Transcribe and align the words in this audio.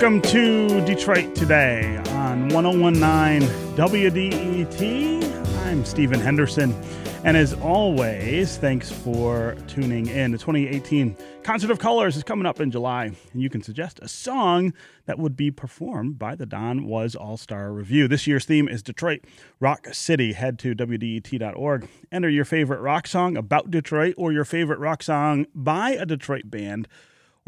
Welcome 0.00 0.22
to 0.30 0.80
Detroit 0.84 1.34
Today 1.34 1.96
on 2.10 2.50
1019 2.50 3.42
WDET. 3.74 5.56
I'm 5.66 5.84
Stephen 5.84 6.20
Henderson. 6.20 6.72
And 7.24 7.36
as 7.36 7.52
always, 7.54 8.58
thanks 8.58 8.92
for 8.92 9.56
tuning 9.66 10.06
in. 10.06 10.30
The 10.30 10.38
2018 10.38 11.16
Concert 11.42 11.72
of 11.72 11.80
Colors 11.80 12.16
is 12.16 12.22
coming 12.22 12.46
up 12.46 12.60
in 12.60 12.70
July, 12.70 13.06
and 13.06 13.42
you 13.42 13.50
can 13.50 13.60
suggest 13.60 13.98
a 14.00 14.06
song 14.06 14.72
that 15.06 15.18
would 15.18 15.36
be 15.36 15.50
performed 15.50 16.16
by 16.16 16.36
the 16.36 16.46
Don 16.46 16.84
Was 16.84 17.16
All 17.16 17.36
Star 17.36 17.72
Revue. 17.72 18.06
This 18.06 18.24
year's 18.24 18.44
theme 18.44 18.68
is 18.68 18.84
Detroit 18.84 19.24
Rock 19.58 19.88
City. 19.90 20.32
Head 20.32 20.60
to 20.60 20.76
WDET.org. 20.76 21.88
Enter 22.12 22.28
your 22.28 22.44
favorite 22.44 22.80
rock 22.82 23.08
song 23.08 23.36
about 23.36 23.72
Detroit 23.72 24.14
or 24.16 24.30
your 24.30 24.44
favorite 24.44 24.78
rock 24.78 25.02
song 25.02 25.46
by 25.56 25.90
a 25.90 26.06
Detroit 26.06 26.48
band 26.48 26.86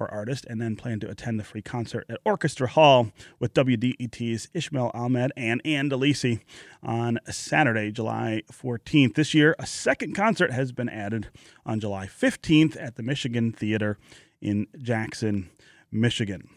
or 0.00 0.10
artist, 0.10 0.46
and 0.48 0.60
then 0.60 0.74
plan 0.74 0.98
to 1.00 1.10
attend 1.10 1.38
the 1.38 1.44
free 1.44 1.62
concert 1.62 2.06
at 2.08 2.18
Orchestra 2.24 2.68
Hall 2.68 3.12
with 3.38 3.54
WDET's 3.54 4.48
Ishmael 4.54 4.90
Ahmed 4.94 5.32
and 5.36 5.60
Ann 5.64 5.90
DeLisi 5.90 6.40
on 6.82 7.18
Saturday, 7.28 7.92
July 7.92 8.42
14th. 8.50 9.14
This 9.14 9.34
year, 9.34 9.54
a 9.58 9.66
second 9.66 10.14
concert 10.14 10.52
has 10.52 10.72
been 10.72 10.88
added 10.88 11.28
on 11.66 11.80
July 11.80 12.06
15th 12.06 12.80
at 12.82 12.96
the 12.96 13.02
Michigan 13.02 13.52
Theater 13.52 13.98
in 14.40 14.66
Jackson, 14.80 15.50
Michigan. 15.92 16.48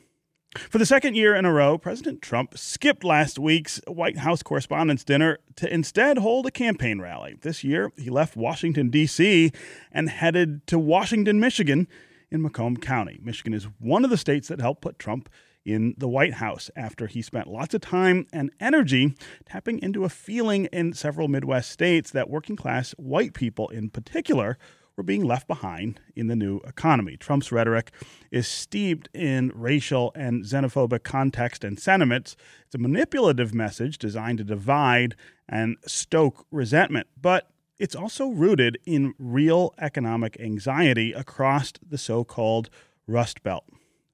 For 0.69 0.77
the 0.77 0.85
second 0.85 1.16
year 1.16 1.33
in 1.33 1.45
a 1.45 1.52
row, 1.52 1.80
President 1.80 2.21
Trump 2.21 2.57
skipped 2.57 3.03
last 3.03 3.39
week's 3.39 3.81
White 3.88 4.17
House 4.19 4.44
Correspondents' 4.44 5.03
Dinner 5.03 5.39
to 5.55 5.71
instead 5.73 6.19
hold 6.19 6.45
a 6.45 6.52
campaign 6.52 7.02
rally. 7.02 7.35
This 7.41 7.63
year, 7.63 7.91
he 7.97 8.11
left 8.11 8.38
Washington, 8.38 8.89
D.C., 8.89 9.52
and 9.91 10.09
headed 10.09 10.66
to 10.67 10.77
Washington, 10.77 11.39
Michigan 11.39 11.88
in 12.34 12.42
Macomb 12.42 12.78
County. 12.78 13.20
Michigan 13.23 13.53
is 13.53 13.67
one 13.80 14.03
of 14.03 14.09
the 14.09 14.17
states 14.17 14.48
that 14.48 14.59
helped 14.59 14.81
put 14.81 14.98
Trump 14.98 15.30
in 15.64 15.94
the 15.98 16.08
White 16.08 16.34
House 16.34 16.70
after 16.76 17.08
he 17.08 17.22
spent 17.22 17.48
lots 17.48 17.73
of 17.73 17.81
time 17.81 18.26
and 18.34 18.52
energy 18.59 19.16
tapping 19.45 19.80
into 19.80 20.03
a 20.03 20.09
feeling 20.09 20.66
in 20.66 20.94
several 20.94 21.28
Midwest 21.28 21.72
states 21.72 22.11
that 22.11 22.30
working 22.30 22.56
class 22.56 22.92
white 22.98 23.34
people 23.34 23.70
in 23.70 23.89
particular 23.89 24.58
were 24.98 25.04
being 25.04 25.23
left 25.23 25.48
behind 25.48 26.00
in 26.16 26.28
the 26.28 26.36
new 26.36 26.58
economy. 26.67 27.17
Trump's 27.17 27.52
rhetoric 27.52 27.92
is 28.31 28.48
steeped 28.48 29.09
in 29.14 29.52
racial 29.56 30.11
and 30.16 30.44
xenophobic 30.44 31.04
context 31.04 31.64
and 31.64 31.80
sentiments. 31.80 32.36
It's 32.66 32.76
a 32.76 32.80
manipulative 32.80 33.54
message 33.54 33.98
designed 33.98 34.39
to 34.39 34.44
divide 34.44 35.16
and 35.48 35.78
stoke 35.86 36.45
resentment, 36.52 37.08
but 37.20 37.50
it's 37.77 37.95
also 37.95 38.29
rooted 38.29 38.77
in 38.85 39.13
real 39.17 39.73
economic 39.79 40.39
anxiety 40.39 41.13
across 41.13 41.73
the 41.88 41.97
so 41.97 42.23
called 42.23 42.69
Rust 43.07 43.43
Belt. 43.43 43.65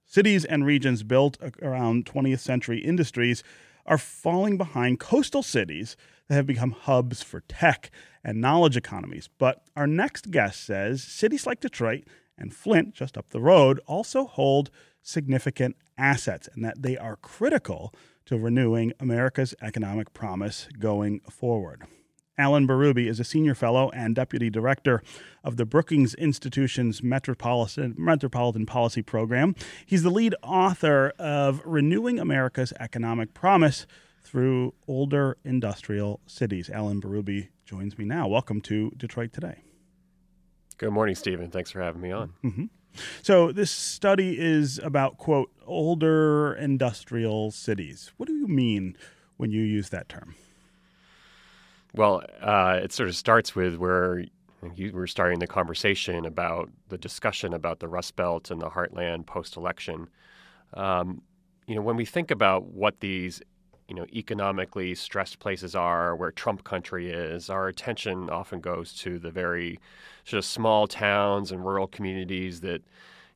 Cities 0.05 0.45
and 0.45 0.65
regions 0.65 1.03
built 1.03 1.37
around 1.61 2.05
20th 2.05 2.39
century 2.39 2.79
industries 2.79 3.43
are 3.85 3.97
falling 3.97 4.57
behind 4.57 4.99
coastal 4.99 5.43
cities 5.43 5.95
that 6.27 6.35
have 6.35 6.47
become 6.47 6.71
hubs 6.71 7.21
for 7.21 7.41
tech 7.41 7.91
and 8.23 8.39
knowledge 8.39 8.77
economies. 8.77 9.29
But 9.37 9.63
our 9.75 9.87
next 9.87 10.31
guest 10.31 10.63
says 10.63 11.03
cities 11.03 11.45
like 11.45 11.59
Detroit 11.59 12.05
and 12.37 12.53
Flint, 12.53 12.93
just 12.93 13.17
up 13.17 13.29
the 13.29 13.41
road, 13.41 13.79
also 13.85 14.25
hold 14.25 14.69
significant 15.01 15.75
assets 15.97 16.47
and 16.53 16.63
that 16.63 16.81
they 16.81 16.97
are 16.97 17.17
critical 17.17 17.93
to 18.25 18.37
renewing 18.37 18.93
America's 18.99 19.55
economic 19.61 20.13
promise 20.13 20.67
going 20.79 21.19
forward. 21.21 21.83
Alan 22.39 22.65
Berube 22.65 23.05
is 23.05 23.19
a 23.19 23.25
senior 23.25 23.53
fellow 23.53 23.89
and 23.89 24.15
deputy 24.15 24.49
director 24.49 25.03
of 25.43 25.57
the 25.57 25.65
Brookings 25.65 26.13
Institution's 26.15 27.03
Metropolitan, 27.03 27.93
Metropolitan 27.97 28.65
Policy 28.65 29.01
Program. 29.01 29.55
He's 29.85 30.03
the 30.03 30.09
lead 30.09 30.33
author 30.41 31.11
of 31.19 31.61
Renewing 31.65 32.17
America's 32.17 32.71
Economic 32.79 33.33
Promise 33.33 33.85
through 34.23 34.73
Older 34.87 35.35
Industrial 35.43 36.21
Cities. 36.27 36.69
Alan 36.69 37.01
Berube 37.01 37.49
joins 37.65 37.97
me 37.97 38.05
now. 38.05 38.25
Welcome 38.29 38.61
to 38.61 38.91
Detroit 38.95 39.33
Today. 39.33 39.57
Good 40.77 40.91
morning, 40.91 41.15
Stephen. 41.15 41.51
Thanks 41.51 41.71
for 41.71 41.81
having 41.81 42.01
me 42.01 42.11
on. 42.11 42.33
Mm-hmm. 42.41 42.65
So, 43.21 43.51
this 43.51 43.69
study 43.69 44.39
is 44.39 44.79
about, 44.79 45.17
quote, 45.17 45.51
older 45.67 46.53
industrial 46.53 47.51
cities. 47.51 48.13
What 48.15 48.27
do 48.27 48.33
you 48.33 48.47
mean 48.47 48.95
when 49.35 49.51
you 49.51 49.61
use 49.61 49.89
that 49.89 50.07
term? 50.07 50.35
Well, 51.95 52.23
uh, 52.41 52.79
it 52.83 52.91
sort 52.91 53.09
of 53.09 53.15
starts 53.15 53.55
with 53.55 53.75
where 53.77 54.25
you 54.75 54.91
were 54.91 55.07
starting 55.07 55.39
the 55.39 55.47
conversation 55.47 56.25
about 56.25 56.69
the 56.89 56.97
discussion 56.97 57.53
about 57.53 57.79
the 57.79 57.87
Rust 57.87 58.15
Belt 58.15 58.51
and 58.51 58.61
the 58.61 58.69
Heartland 58.69 59.25
post-election. 59.25 60.09
Um, 60.73 61.21
you 61.65 61.75
know, 61.75 61.81
when 61.81 61.95
we 61.95 62.05
think 62.05 62.31
about 62.31 62.65
what 62.65 62.99
these 62.99 63.41
you 63.87 63.95
know 63.95 64.05
economically 64.13 64.93
stressed 64.93 65.39
places 65.39 65.75
are, 65.75 66.15
where 66.15 66.31
Trump 66.31 66.63
country 66.63 67.09
is, 67.09 67.49
our 67.49 67.67
attention 67.67 68.29
often 68.29 68.59
goes 68.59 68.93
to 68.95 69.17
the 69.17 69.31
very 69.31 69.79
sort 70.25 70.37
of 70.39 70.45
small 70.45 70.87
towns 70.87 71.51
and 71.51 71.65
rural 71.65 71.87
communities 71.87 72.61
that 72.61 72.83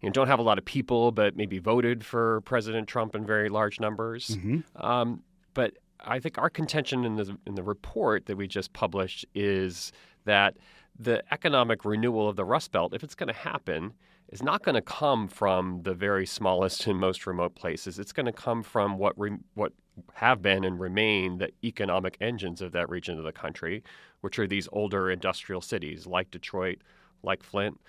you 0.02 0.09
know, 0.09 0.13
don't 0.13 0.28
have 0.28 0.40
a 0.40 0.44
lot 0.44 0.58
of 0.58 0.66
people, 0.66 1.12
but 1.12 1.36
maybe 1.38 1.59
voted 1.59 2.06
for 2.06 2.42
President 2.42 2.88
Trump 2.88 3.16
in 3.16 3.25
very 3.25 3.50
large 3.50 3.80
numbers. 3.80 4.38
Mm-hmm. 4.38 4.86
Um, 4.86 5.24
but 5.53 5.78
I 6.03 6.19
think 6.19 6.38
our 6.38 6.50
contention 6.50 7.06
in 7.06 7.16
the 7.16 7.38
in 7.46 7.56
the 7.56 7.64
report 7.64 8.25
that 8.25 8.38
we 8.38 8.47
just 8.47 8.74
published 8.74 9.25
is 9.34 9.91
that 10.25 10.56
the 10.97 11.24
economic 11.34 11.86
renewal 11.86 12.30
of 12.30 12.36
the 12.36 12.46
Rust 12.46 12.72
Belt, 12.72 12.94
if 12.94 13.03
it's 13.03 13.16
going 13.16 13.28
to 13.28 13.34
happen, 13.34 13.94
is 14.30 14.44
not 14.44 14.63
going 14.63 14.75
to 14.75 14.81
come 14.81 15.28
from 15.28 15.81
the 15.84 15.94
very 15.94 16.25
smallest 16.25 16.86
and 16.88 17.00
most 17.00 17.25
remote 17.25 17.56
places. 17.56 18.00
It's 18.00 18.13
going 18.13 18.25
to 18.25 18.31
come 18.31 18.63
from 18.63 18.97
what 18.97 19.18
re, 19.19 19.31
what 19.56 19.74
have 20.13 20.42
been 20.42 20.63
and 20.63 20.80
remain 20.80 21.38
the 21.38 21.50
economic 21.63 22.18
engines 22.19 22.62
of 22.62 22.72
that 22.72 22.90
region 22.90 23.18
of 23.18 23.24
the 23.24 23.31
country, 23.31 23.84
which 24.22 24.40
are 24.40 24.47
these 24.47 24.68
older 24.72 25.12
industrial 25.12 25.62
cities 25.62 26.08
like 26.08 26.31
Detroit, 26.31 26.80
like 27.22 27.44
Flint, 27.44 27.80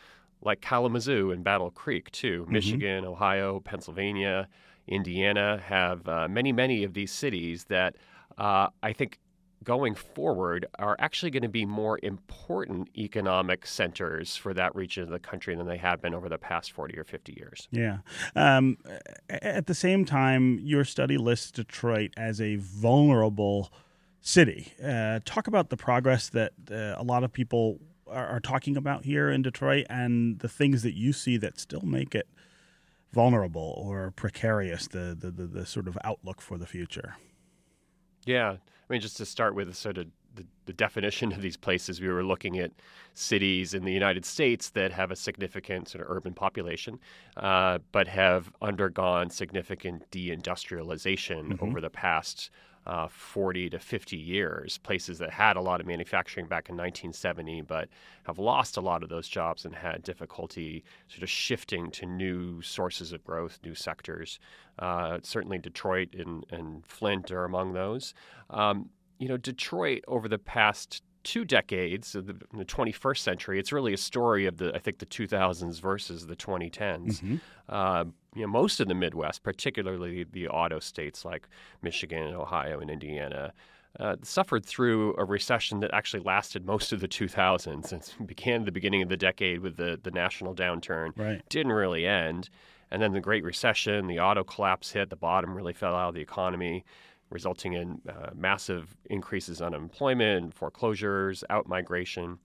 like 0.43 0.61
Kalamazoo 0.61 1.31
and 1.31 1.43
Battle 1.43 1.71
Creek 1.71 2.11
too, 2.11 2.43
mm-hmm. 2.43 2.53
Michigan, 2.53 3.05
Ohio, 3.05 3.61
Pennsylvania. 3.61 4.49
Indiana 4.87 5.61
have 5.65 6.07
uh, 6.09 6.29
many, 6.29 6.53
many 6.53 6.85
of 6.85 6.95
these 6.95 7.13
cities 7.13 7.65
that 7.65 7.97
uh, 8.39 8.69
I 8.83 8.93
think 8.93 9.19
going 9.65 9.95
forward 9.95 10.67
are 10.79 10.95
actually 10.99 11.31
going 11.31 11.43
to 11.43 11.49
be 11.49 11.65
more 11.65 11.99
important 12.03 12.89
economic 12.97 13.67
centers 13.67 14.37
for 14.37 14.53
that 14.55 14.75
region 14.77 15.03
of 15.03 15.09
the 15.09 15.19
country 15.19 15.57
than 15.57 15.67
they 15.67 15.79
have 15.79 16.03
been 16.03 16.15
over 16.15 16.29
the 16.29 16.39
past 16.39 16.73
40 16.73 16.99
or 16.99 17.05
50 17.05 17.35
years. 17.37 17.67
Yeah. 17.71 17.99
Um, 18.37 18.77
at 19.29 19.67
the 19.67 19.75
same 19.75 20.05
time, 20.05 20.61
your 20.63 20.85
study 20.85 21.17
lists 21.17 21.51
Detroit 21.51 22.13
as 22.17 22.41
a 22.41 22.57
vulnerable 22.57 23.73
city. 24.21 24.75
Uh, 24.83 25.21
talk 25.25 25.47
about 25.47 25.71
the 25.71 25.77
progress 25.77 26.29
that 26.31 26.53
uh, 26.71 27.01
a 27.01 27.03
lot 27.03 27.25
of 27.25 27.33
people 27.33 27.81
are, 28.07 28.27
are 28.27 28.41
talking 28.41 28.77
about 28.77 29.05
here 29.05 29.31
in 29.31 29.43
Detroit 29.43 29.87
and 29.89 30.39
the 30.41 30.49
things 30.49 30.83
that 30.83 30.95
you 30.95 31.13
see 31.13 31.37
that 31.39 31.59
still 31.59 31.83
make 31.83 32.15
it 32.15 32.29
vulnerable 33.15 33.83
or 33.87 34.11
precarious, 34.11 34.89
the, 34.89 35.17
the, 35.19 35.31
the, 35.31 35.47
the 35.47 35.67
sort 35.67 35.89
of 35.89 35.97
outlook 36.05 36.41
for 36.41 36.59
the 36.59 36.67
future? 36.67 37.17
Yeah. 38.27 38.51
I 38.51 38.93
mean, 38.93 39.01
just 39.01 39.17
to 39.19 39.27
start 39.27 39.55
with 39.55 39.75
sort 39.75 39.99
of 39.99 40.09
the, 40.35 40.45
the, 40.67 40.73
definition 40.73 41.33
of 41.33 41.41
these 41.41 41.57
places, 41.57 42.01
we 42.01 42.09
were 42.09 42.25
looking 42.25 42.59
at 42.59 42.73
cities 43.15 43.73
in 43.73 43.85
the 43.85 43.93
United 43.93 44.25
States 44.25 44.71
that 44.71 44.91
have 44.93 45.11
a 45.11 45.17
significant 45.17 45.89
sort 45.89 46.05
of 46.05 46.11
urban 46.11 46.35
population, 46.35 46.99
uh, 47.37 47.79
but 47.93 48.09
have 48.09 48.53
undergone 48.61 49.31
significant 49.31 50.11
deindustrialization 50.11 51.53
mm-hmm. 51.53 51.65
over 51.65 51.81
the 51.81 51.91
past 51.91 52.51
uh, 52.87 53.09
40 53.09 53.71
to 53.71 53.79
50 53.79 54.17
years. 54.17 54.79
Places 54.79 55.19
that 55.19 55.31
had 55.31 55.57
a 55.57 55.61
lot 55.61 55.81
of 55.81 55.87
manufacturing 55.87 56.47
back 56.47 56.69
in 56.69 56.77
1970, 56.77 57.63
but 57.63 57.89
have 58.25 58.39
lost 58.39 58.77
a 58.77 58.81
lot 58.81 59.03
of 59.03 59.09
those 59.09 59.29
jobs 59.29 59.65
and 59.65 59.75
had 59.75 60.03
difficulty 60.03 60.85
sort 61.09 61.23
of 61.23 61.31
shifting 61.31 61.91
to 61.93 62.07
new 62.07 62.61
sources 62.63 63.13
of 63.13 63.25
growth, 63.25 63.59
new 63.65 63.75
sectors. 63.75 64.39
Uh, 64.79 65.19
certainly, 65.23 65.59
Detroit 65.59 66.15
and, 66.15 66.45
and, 66.51 66.85
Flint 66.85 67.31
are 67.31 67.45
among 67.45 67.73
those. 67.73 68.15
Um, 68.51 68.91
you 69.19 69.29
know, 69.29 69.37
Detroit 69.37 70.03
over 70.09 70.29
the 70.29 70.39
past 70.39 71.03
two 71.23 71.45
decades 71.45 72.15
of 72.15 72.27
the, 72.27 72.37
in 72.53 72.59
the 72.59 72.65
21st 72.65 73.19
century, 73.19 73.59
it's 73.59 73.73
really 73.73 73.95
a 73.95 73.99
story 73.99 74.47
of 74.47 74.59
the 74.59 74.75
I 74.75 74.79
think 74.79 74.99
the 74.99 75.07
2000s 75.07 75.81
versus 75.81 76.27
the 76.27 76.37
2010s. 76.37 77.21
Mm-hmm. 77.21 77.37
Uh, 77.69 78.05
you 78.35 78.43
know, 78.43 78.49
most 78.49 78.81
of 78.81 78.89
the 78.89 78.95
Midwest, 78.95 79.43
particularly 79.43 80.25
the 80.25 80.49
auto 80.49 80.81
states 80.81 81.25
like 81.25 81.49
Michigan 81.83 82.23
and 82.23 82.37
Ohio 82.37 82.81
and 82.81 82.91
Indiana, 82.91 83.53
uh, 84.01 84.17
suffered 84.23 84.67
through 84.67 85.15
a 85.17 85.25
recession 85.25 85.81
that 85.81 85.93
actually 85.95 86.23
lasted 86.23 86.67
most 86.67 86.93
of 86.93 87.01
the 87.01 87.09
2000s. 87.09 87.93
It 88.21 88.27
began 88.27 88.61
at 88.61 88.67
the 88.67 88.73
beginning 88.73 89.03
of 89.03 89.09
the 89.09 89.17
decade 89.17 89.61
with 89.61 89.77
the, 89.77 89.99
the 90.03 90.11
national 90.11 90.55
downturn, 90.55 91.17
right. 91.17 91.43
didn't 91.49 91.73
really 91.73 92.07
end. 92.07 92.51
And 92.91 93.01
then 93.01 93.13
the 93.13 93.21
Great 93.21 93.45
Recession, 93.45 94.07
the 94.07 94.21
auto 94.21 94.45
collapse 94.45 94.91
hit, 94.91 95.11
the 95.11 95.17
bottom 95.17 95.55
really 95.55 95.73
fell 95.73 95.95
out 95.95 96.09
of 96.09 96.15
the 96.15 96.21
economy, 96.21 96.85
resulting 97.31 97.73
in 97.73 98.01
uh, 98.09 98.31
massive 98.35 98.97
increases 99.11 99.61
in 99.61 99.67
unemployment, 99.69 100.55
foreclosures, 100.55 101.45
out 101.51 101.69
migration. 101.69 102.39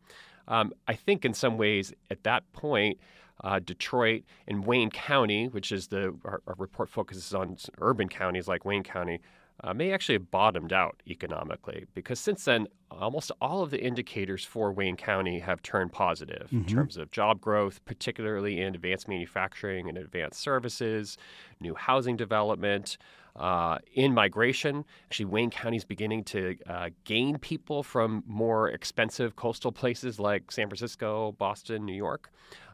Um, 0.47 0.73
I 0.87 0.95
think 0.95 1.25
in 1.25 1.33
some 1.33 1.57
ways 1.57 1.93
at 2.09 2.23
that 2.23 2.51
point, 2.53 2.99
uh, 3.43 3.59
Detroit, 3.59 4.23
and 4.47 4.65
Wayne 4.65 4.89
County, 4.89 5.47
which 5.47 5.71
is 5.71 5.87
the 5.87 6.15
our, 6.25 6.41
our 6.47 6.55
report 6.57 6.89
focuses 6.89 7.33
on 7.33 7.57
urban 7.79 8.09
counties 8.09 8.47
like 8.47 8.65
Wayne 8.65 8.83
County, 8.83 9.19
uh, 9.63 9.73
may 9.73 9.91
actually 9.91 10.15
have 10.15 10.31
bottomed 10.31 10.71
out 10.71 11.01
economically 11.07 11.85
because 11.93 12.19
since 12.19 12.45
then, 12.45 12.67
almost 12.91 13.31
all 13.41 13.61
of 13.61 13.71
the 13.71 13.81
indicators 13.81 14.45
for 14.45 14.71
Wayne 14.71 14.95
County 14.95 15.39
have 15.39 15.61
turned 15.61 15.91
positive 15.91 16.47
mm-hmm. 16.47 16.57
in 16.57 16.65
terms 16.65 16.97
of 16.97 17.11
job 17.11 17.41
growth, 17.41 17.83
particularly 17.85 18.61
in 18.61 18.75
advanced 18.75 19.07
manufacturing 19.07 19.89
and 19.89 19.97
advanced 19.97 20.39
services, 20.39 21.17
new 21.59 21.75
housing 21.75 22.15
development. 22.15 22.97
Uh, 23.39 23.77
in 23.93 24.13
migration, 24.13 24.83
actually, 25.05 25.25
Wayne 25.25 25.49
County 25.49 25.77
is 25.77 25.85
beginning 25.85 26.25
to 26.25 26.57
uh, 26.67 26.89
gain 27.05 27.37
people 27.37 27.83
from 27.83 28.23
more 28.27 28.69
expensive 28.69 29.37
coastal 29.37 29.71
places 29.71 30.19
like 30.19 30.51
San 30.51 30.67
Francisco, 30.67 31.31
Boston, 31.31 31.85
New 31.85 31.93
York 31.93 32.29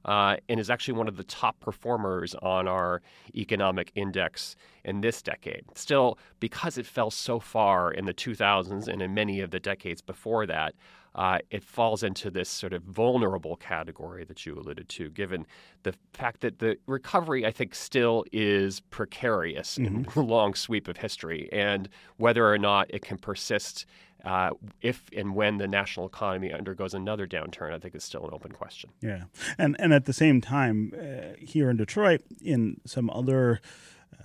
uh, 0.06 0.38
and 0.48 0.60
is 0.60 0.70
actually 0.70 0.94
one 0.94 1.08
of 1.08 1.18
the 1.18 1.24
top 1.24 1.60
performers 1.60 2.36
on 2.36 2.68
our 2.68 3.02
economic 3.36 3.92
index 3.96 4.56
in 4.84 5.02
this 5.02 5.22
decade. 5.22 5.66
Still, 5.76 6.18
because 6.40 6.78
it 6.78 6.86
fell 6.86 7.12
so 7.12 7.40
far 7.40 7.92
in 7.92 8.06
the 8.06 8.14
2000s 8.14 8.88
and 8.88 9.02
in 9.02 9.14
many 9.14 9.42
of 9.42 9.52
the 9.52 9.60
decades 9.60 10.02
before 10.02 10.46
that, 10.46 10.76
uh, 11.16 11.40
it 11.50 11.64
falls 11.64 12.04
into 12.04 12.30
this 12.30 12.50
sort 12.50 12.74
of 12.74 12.84
vulnerable 12.84 13.56
category 13.56 14.26
that 14.26 14.46
you 14.46 14.54
alluded 14.54 14.90
to, 14.90 15.10
given 15.10 15.48
the 15.84 15.94
fact 16.14 16.42
that 16.42 16.60
the 16.60 16.78
recovery, 16.88 17.46
I 17.46 17.52
think, 17.52 17.74
still 17.74 18.26
is 18.34 18.82
precarious 18.82 19.78
mm-hmm. 19.78 19.96
in 19.96 20.08
the 20.14 20.22
long 20.22 20.54
sweep 20.54 20.90
of 20.90 20.98
history, 20.98 21.50
and 21.54 21.88
whether 22.18 22.52
or 22.52 22.58
not 22.58 22.94
it 22.94 23.02
can 23.02 23.18
persist 23.18 23.86
uh, 24.26 24.50
if 24.82 25.04
and 25.16 25.36
when 25.36 25.58
the 25.58 25.68
national 25.68 26.08
economy 26.08 26.52
undergoes 26.52 26.94
another 26.94 27.28
downturn, 27.28 27.74
I 27.74 27.80
think 27.80 27.96
is 27.96 28.04
still 28.04 28.26
an 28.26 28.32
open 28.34 28.52
question. 28.52 28.90
Yeah, 29.02 29.26
and 29.58 29.76
and 29.80 29.94
at 29.94 30.06
the 30.06 30.14
same 30.14 30.42
time, 30.42 30.92
uh, 30.98 31.36
here 31.40 31.70
in 31.70 31.78
Detroit, 31.78 32.22
in 32.42 32.82
some 32.86 33.10
other 33.12 33.62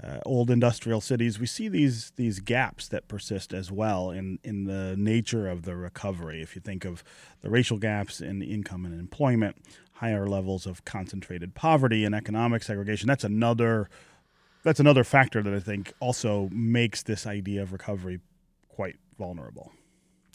uh, 0.02 0.18
old 0.24 0.50
industrial 0.50 1.00
cities, 1.00 1.38
we 1.38 1.46
see 1.46 1.68
these 1.68 2.12
these 2.16 2.40
gaps 2.40 2.88
that 2.88 3.08
persist 3.08 3.52
as 3.52 3.70
well 3.70 4.10
in 4.10 4.38
in 4.42 4.64
the 4.64 4.94
nature 4.96 5.48
of 5.48 5.62
the 5.62 5.76
recovery. 5.76 6.42
If 6.42 6.54
you 6.54 6.62
think 6.62 6.84
of 6.84 7.04
the 7.42 7.50
racial 7.50 7.78
gaps 7.78 8.20
in 8.20 8.42
income 8.42 8.84
and 8.84 8.98
employment, 8.98 9.56
higher 9.94 10.26
levels 10.26 10.66
of 10.66 10.84
concentrated 10.84 11.54
poverty 11.54 12.04
and 12.04 12.14
economic 12.14 12.62
segregation, 12.62 13.06
that's 13.06 13.24
another 13.24 13.88
that's 14.62 14.80
another 14.80 15.04
factor 15.04 15.42
that 15.42 15.54
I 15.54 15.60
think 15.60 15.92
also 16.00 16.48
makes 16.52 17.02
this 17.02 17.26
idea 17.26 17.62
of 17.62 17.72
recovery 17.72 18.20
quite 18.68 18.96
vulnerable. 19.18 19.72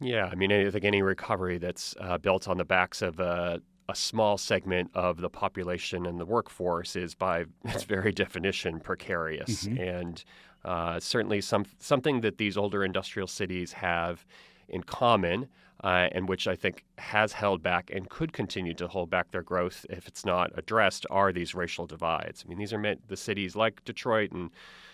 Yeah, 0.01 0.30
I 0.31 0.36
mean, 0.36 0.51
I 0.51 0.69
think 0.69 0.84
any 0.84 1.01
recovery 1.01 1.58
that's 1.58 1.96
uh, 2.00 2.18
built 2.18 2.48
on 2.48 2.58
the 2.58 2.66
backs 2.66 3.01
of 3.01 3.19
a, 3.19 3.62
a, 3.88 3.96
small 3.96 4.38
segment 4.38 4.92
of 4.94 5.22
the 5.22 5.30
population 5.30 6.06
and 6.06 6.20
the 6.20 6.26
workforce 6.26 6.96
is, 6.96 7.16
by 7.16 7.46
its 7.66 7.84
very 7.84 8.12
definition, 8.12 8.80
precarious, 8.80 9.66
mm-hmm. 9.66 9.82
and 9.82 10.24
uh, 10.64 11.00
certainly 11.00 11.42
some 11.42 11.66
something 11.80 12.22
that 12.22 12.38
these 12.38 12.58
older 12.58 12.84
industrial 12.84 13.28
cities 13.28 13.74
have 13.74 14.26
in 14.68 14.84
common, 14.84 15.48
uh, 15.84 16.08
and 16.12 16.28
which 16.28 16.48
I 16.48 16.56
think 16.56 16.84
has 16.98 17.34
held 17.34 17.62
back 17.62 17.92
and 17.94 18.10
could 18.10 18.34
continue 18.34 18.74
to 18.76 18.88
hold 18.88 19.10
back 19.10 19.32
their 19.32 19.44
growth 19.44 19.86
if 19.90 20.08
it's 20.08 20.26
not 20.26 20.52
addressed, 20.58 21.06
are 21.10 21.32
these 21.32 21.54
racial 21.54 21.86
divides. 21.86 22.44
I 22.44 22.50
mean, 22.50 22.58
these 22.58 22.74
are 22.74 22.80
meant 22.80 23.08
the 23.08 23.18
cities 23.18 23.56
like 23.56 23.84
Detroit 23.86 24.32
and 24.32 24.50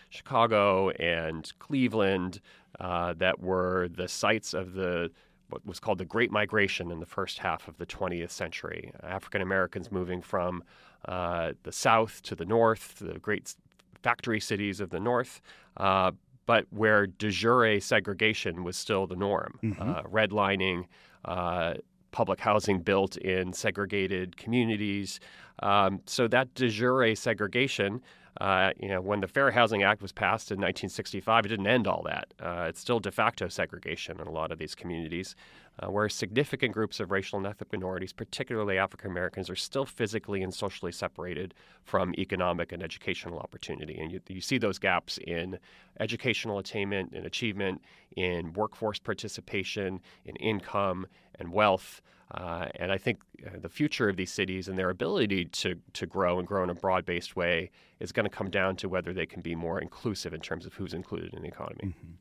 Chicago 0.10 0.90
and 0.92 1.52
Cleveland 1.60 2.42
uh, 2.80 3.14
that 3.18 3.40
were 3.40 3.88
the 3.90 4.08
sites 4.08 4.54
of 4.54 4.74
the 4.74 5.12
what 5.52 5.66
was 5.66 5.80
called 5.80 5.98
the 5.98 6.06
Great 6.06 6.32
Migration 6.32 6.92
in 6.92 7.00
the 7.00 7.06
first 7.06 7.40
half 7.40 7.68
of 7.68 7.78
the 7.78 7.86
20th 7.86 8.32
century. 8.32 8.92
African 9.04 9.42
Americans 9.42 9.92
moving 9.92 10.22
from 10.22 10.64
uh, 11.06 11.54
the 11.64 11.72
south 11.72 12.22
to 12.24 12.36
the 12.36 12.46
north, 12.46 12.96
the 13.00 13.20
great 13.20 13.56
factory 14.02 14.40
cities 14.40 14.80
of 14.80 14.90
the 14.90 15.00
north, 15.00 15.42
uh, 15.78 16.12
but 16.46 16.66
where 16.72 17.08
de 17.08 17.30
jure 17.30 17.80
segregation 17.80 18.64
was 18.64 18.76
still 18.76 19.08
the 19.08 19.16
norm. 19.16 19.60
Mm-hmm. 19.64 19.82
Uh, 19.82 20.02
redlining, 20.04 20.86
uh, 21.26 21.76
public 22.12 22.40
housing 22.40 22.80
built 22.80 23.18
in 23.18 23.54
segregated 23.54 24.38
communities. 24.38 25.20
Um, 25.64 26.02
so 26.06 26.28
that 26.28 26.54
de 26.56 26.70
jure 26.70 27.16
segregation 27.16 28.02
uh, 28.40 28.72
you 28.80 28.88
know, 28.88 29.02
when 29.02 29.20
the 29.20 29.28
Fair 29.28 29.52
Housing 29.52 29.84
Act 29.84 30.02
was 30.02 30.12
passed 30.12 30.52
in 30.52 30.56
1965, 30.56 31.46
it 31.46 31.50
didn't 31.50 31.68
end 31.68 31.88
all 31.88 32.04
that. 32.04 32.34
Uh, 32.40 32.66
it's 32.70 32.80
still 32.80 33.00
de 33.00 33.12
facto 33.12 33.48
segregation 33.48 34.20
in 34.20 34.28
a 34.28 34.32
lot 34.32 34.52
of 34.52 34.58
these 34.58 34.74
communities, 34.74 35.36
uh, 35.82 35.90
where 35.90 36.08
significant 36.10 36.74
groups 36.74 37.00
of 37.00 37.12
racial 37.12 37.38
and 37.38 37.48
ethnic 37.48 37.72
minorities, 37.72 38.14
particularly 38.14 38.78
African 38.78 39.10
Americans, 39.10 39.50
are 39.50 39.56
still 39.56 39.86
physically 39.86 40.44
and 40.44 40.54
socially 40.54 40.92
separated 40.92 41.54
from 41.84 42.14
economic 42.18 42.72
and 42.72 42.84
educational 42.84 43.40
opportunity. 43.40 43.98
And 44.00 44.12
you, 44.12 44.22
you 44.28 44.42
see 44.42 44.58
those 44.58 44.80
gaps 44.80 45.18
in 45.20 45.58
educational 46.00 46.60
attainment 46.60 47.14
and 47.14 47.26
achievement, 47.26 47.82
in 48.16 48.54
workforce 48.54 49.00
participation, 49.00 50.00
in 50.26 50.36
income 50.36 51.08
and 51.40 51.52
wealth. 51.52 52.02
Uh, 52.34 52.68
and 52.76 52.92
I 52.92 52.98
think 52.98 53.20
uh, 53.46 53.60
the 53.60 53.68
future 53.70 54.08
of 54.08 54.16
these 54.16 54.32
cities 54.32 54.70
and 54.70 54.78
their 54.78 54.90
ability 54.90 55.46
to, 55.46 55.76
to 55.94 56.06
grow 56.06 56.40
and 56.40 56.48
grow 56.48 56.64
in 56.64 56.70
a 56.70 56.74
broad 56.76 57.06
based 57.06 57.36
way 57.36 57.72
is 58.00 58.12
going 58.12 58.24
to 58.24 58.30
come 58.30 58.50
down 58.50 58.76
to 58.78 58.88
whether 58.88 59.12
they 59.14 59.26
can 59.26 59.42
be 59.42 59.56
more 59.56 59.80
inclusive 59.80 60.34
in 60.34 60.40
terms 60.40 60.66
of 60.66 60.74
who's 60.74 60.94
included 60.94 61.34
in 61.34 61.42
the 61.42 61.48
economy. 61.48 61.88
Mm-hmm. 61.88 62.12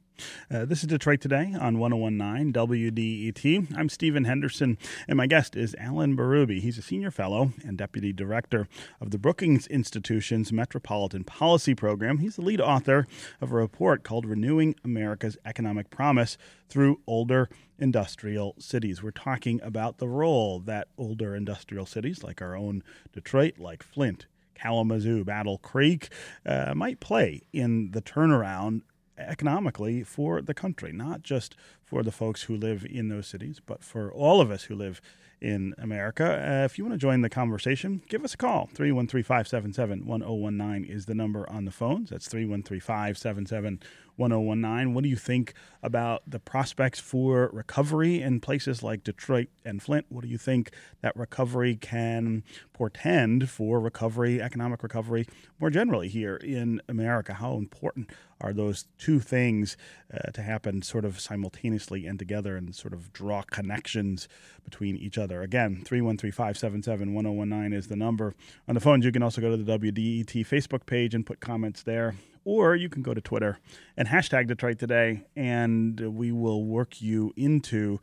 Uh, 0.50 0.64
this 0.64 0.80
is 0.80 0.86
Detroit 0.86 1.20
Today 1.20 1.54
on 1.58 1.78
1019 1.78 2.52
WDET. 2.52 3.76
I'm 3.76 3.88
Stephen 3.88 4.24
Henderson, 4.24 4.78
and 5.06 5.16
my 5.16 5.26
guest 5.26 5.56
is 5.56 5.74
Alan 5.78 6.16
Berube. 6.16 6.60
He's 6.60 6.78
a 6.78 6.82
senior 6.82 7.10
fellow 7.10 7.52
and 7.64 7.78
deputy 7.78 8.12
director 8.12 8.68
of 9.00 9.10
the 9.10 9.18
Brookings 9.18 9.66
Institution's 9.68 10.52
Metropolitan 10.52 11.24
Policy 11.24 11.74
Program. 11.74 12.18
He's 12.18 12.36
the 12.36 12.42
lead 12.42 12.60
author 12.60 13.06
of 13.40 13.52
a 13.52 13.56
report 13.56 14.02
called 14.02 14.26
Renewing 14.26 14.74
America's 14.84 15.38
Economic 15.44 15.90
Promise 15.90 16.36
Through 16.68 17.00
Older 17.06 17.48
Industrial 17.78 18.54
Cities. 18.58 19.02
We're 19.02 19.10
talking 19.10 19.60
about 19.62 19.98
the 19.98 20.08
role 20.08 20.60
that 20.60 20.88
older 20.98 21.34
industrial 21.34 21.86
cities, 21.86 22.22
like 22.22 22.42
our 22.42 22.56
own 22.56 22.82
Detroit, 23.12 23.58
like 23.58 23.82
Flint, 23.82 24.26
Kalamazoo, 24.54 25.24
Battle 25.24 25.58
Creek, 25.58 26.10
uh, 26.44 26.74
might 26.74 27.00
play 27.00 27.42
in 27.52 27.92
the 27.92 28.02
turnaround 28.02 28.82
economically 29.26 30.02
for 30.02 30.40
the 30.40 30.54
country, 30.54 30.92
not 30.92 31.22
just 31.22 31.56
for 31.84 32.02
the 32.02 32.12
folks 32.12 32.44
who 32.44 32.56
live 32.56 32.86
in 32.88 33.08
those 33.08 33.26
cities, 33.26 33.60
but 33.64 33.82
for 33.82 34.12
all 34.12 34.40
of 34.40 34.50
us 34.50 34.64
who 34.64 34.74
live 34.74 35.00
in 35.40 35.74
America. 35.78 36.24
Uh, 36.24 36.64
if 36.64 36.76
you 36.76 36.84
want 36.84 36.92
to 36.92 36.98
join 36.98 37.22
the 37.22 37.30
conversation, 37.30 38.02
give 38.08 38.24
us 38.24 38.34
a 38.34 38.36
call. 38.36 38.68
313 38.74 39.22
577 39.22 40.06
1019 40.06 40.84
is 40.84 41.06
the 41.06 41.14
number 41.14 41.48
on 41.48 41.64
the 41.64 41.70
phones. 41.70 42.10
That's 42.10 42.28
313 42.28 42.80
577 42.80 43.80
1019. 44.16 44.94
What 44.94 45.04
do 45.04 45.10
you 45.10 45.16
think 45.16 45.54
about 45.82 46.22
the 46.26 46.38
prospects 46.38 47.00
for 47.00 47.50
recovery 47.52 48.20
in 48.20 48.40
places 48.40 48.82
like 48.82 49.04
Detroit 49.04 49.48
and 49.64 49.82
Flint? 49.82 50.06
What 50.08 50.22
do 50.22 50.28
you 50.28 50.38
think 50.38 50.70
that 51.00 51.16
recovery 51.16 51.76
can 51.76 52.42
portend 52.72 53.50
for 53.50 53.80
recovery, 53.80 54.40
economic 54.40 54.82
recovery 54.82 55.26
more 55.58 55.70
generally 55.70 56.08
here 56.08 56.36
in 56.36 56.80
America? 56.88 57.34
How 57.34 57.54
important 57.54 58.10
are 58.40 58.52
those 58.52 58.86
two 58.98 59.20
things 59.20 59.76
uh, 60.12 60.30
to 60.32 60.42
happen 60.42 60.82
sort 60.82 61.04
of 61.04 61.20
simultaneously 61.20 62.06
and 62.06 62.18
together 62.18 62.56
and 62.56 62.74
sort 62.74 62.94
of 62.94 63.12
draw 63.12 63.42
connections 63.42 64.28
between 64.64 64.96
each 64.96 65.18
other? 65.18 65.42
Again, 65.42 65.82
313 65.84 66.32
577 66.32 67.14
1019 67.14 67.72
is 67.76 67.88
the 67.88 67.96
number. 67.96 68.34
On 68.68 68.74
the 68.74 68.80
phones, 68.80 69.04
you 69.04 69.12
can 69.12 69.22
also 69.22 69.40
go 69.40 69.50
to 69.50 69.56
the 69.56 69.78
WDET 69.78 70.46
Facebook 70.46 70.86
page 70.86 71.14
and 71.14 71.26
put 71.26 71.40
comments 71.40 71.82
there 71.82 72.14
or 72.44 72.74
you 72.74 72.88
can 72.88 73.02
go 73.02 73.14
to 73.14 73.20
Twitter 73.20 73.58
and 73.96 74.08
hashtag 74.08 74.46
Detroit 74.46 74.78
Today, 74.78 75.24
and 75.36 76.00
we 76.16 76.32
will 76.32 76.64
work 76.64 77.00
you 77.00 77.32
into 77.36 78.00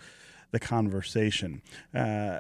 the 0.52 0.60
conversation. 0.60 1.62
Uh, 1.94 2.40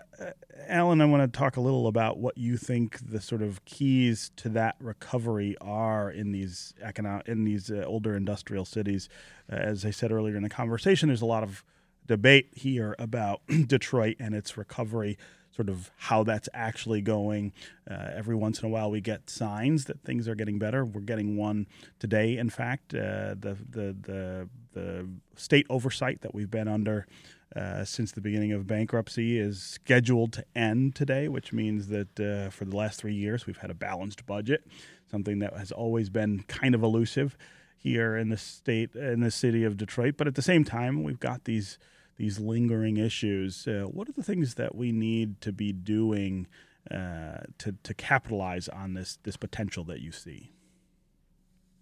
Alan, 0.67 1.01
I 1.01 1.05
want 1.05 1.31
to 1.31 1.37
talk 1.37 1.57
a 1.57 1.61
little 1.61 1.87
about 1.87 2.17
what 2.17 2.37
you 2.37 2.57
think 2.57 2.99
the 2.99 3.21
sort 3.21 3.41
of 3.41 3.63
keys 3.65 4.31
to 4.37 4.49
that 4.49 4.75
recovery 4.79 5.55
are 5.59 6.09
in 6.09 6.31
these 6.31 6.73
economic 6.81 7.27
in 7.27 7.43
these 7.43 7.69
uh, 7.69 7.83
older 7.85 8.15
industrial 8.15 8.65
cities. 8.65 9.09
Uh, 9.51 9.55
as 9.55 9.85
I 9.85 9.91
said 9.91 10.11
earlier 10.11 10.35
in 10.35 10.43
the 10.43 10.49
conversation, 10.49 11.09
there's 11.09 11.21
a 11.21 11.25
lot 11.25 11.43
of 11.43 11.63
debate 12.07 12.49
here 12.53 12.95
about 12.97 13.41
Detroit 13.67 14.15
and 14.19 14.33
its 14.33 14.57
recovery 14.57 15.17
sort 15.57 15.69
of 15.69 15.89
how 15.97 16.23
that's 16.23 16.47
actually 16.53 17.01
going. 17.01 17.51
Uh, 17.89 18.11
every 18.15 18.35
once 18.35 18.61
in 18.61 18.67
a 18.67 18.69
while, 18.69 18.91
we 18.91 19.01
get 19.01 19.29
signs 19.29 19.85
that 19.85 20.01
things 20.03 20.27
are 20.27 20.35
getting 20.35 20.59
better. 20.59 20.85
We're 20.85 21.01
getting 21.01 21.35
one 21.35 21.65
today. 21.99 22.37
In 22.37 22.49
fact, 22.49 22.93
uh, 22.93 23.33
the, 23.39 23.57
the 23.69 23.95
the 24.01 24.49
the 24.73 25.09
state 25.35 25.65
oversight 25.69 26.21
that 26.21 26.35
we've 26.35 26.51
been 26.51 26.67
under 26.67 27.07
uh, 27.55 27.83
since 27.83 28.11
the 28.11 28.21
beginning 28.21 28.51
of 28.51 28.67
bankruptcy 28.67 29.39
is 29.39 29.61
scheduled 29.61 30.33
to 30.33 30.45
end 30.55 30.93
today, 30.93 31.27
which 31.27 31.51
means 31.51 31.87
that 31.87 32.19
uh, 32.19 32.49
for 32.51 32.65
the 32.65 32.75
last 32.75 32.99
three 32.99 33.15
years 33.15 33.47
we've 33.47 33.57
had 33.57 33.71
a 33.71 33.75
balanced 33.75 34.25
budget, 34.27 34.67
something 35.09 35.39
that 35.39 35.57
has 35.57 35.71
always 35.71 36.09
been 36.09 36.43
kind 36.47 36.75
of 36.75 36.83
elusive 36.83 37.35
here 37.77 38.15
in 38.15 38.29
the 38.29 38.37
state 38.37 38.95
in 38.95 39.21
the 39.21 39.31
city 39.31 39.63
of 39.63 39.77
Detroit. 39.77 40.15
But 40.17 40.27
at 40.27 40.35
the 40.35 40.41
same 40.41 40.63
time, 40.63 41.03
we've 41.03 41.19
got 41.19 41.45
these 41.45 41.79
these 42.17 42.39
lingering 42.39 42.97
issues. 42.97 43.67
Uh, 43.67 43.85
what 43.85 44.09
are 44.09 44.13
the 44.13 44.23
things 44.23 44.55
that 44.55 44.75
we 44.75 44.91
need 44.91 45.39
to 45.41 45.51
be 45.51 45.71
doing 45.71 46.47
uh, 46.91 47.39
to 47.57 47.75
to 47.83 47.93
capitalize 47.93 48.69
on 48.69 48.93
this 48.93 49.19
this 49.23 49.35
potential 49.35 49.83
that 49.83 49.99
you 49.99 50.11
see. 50.11 50.51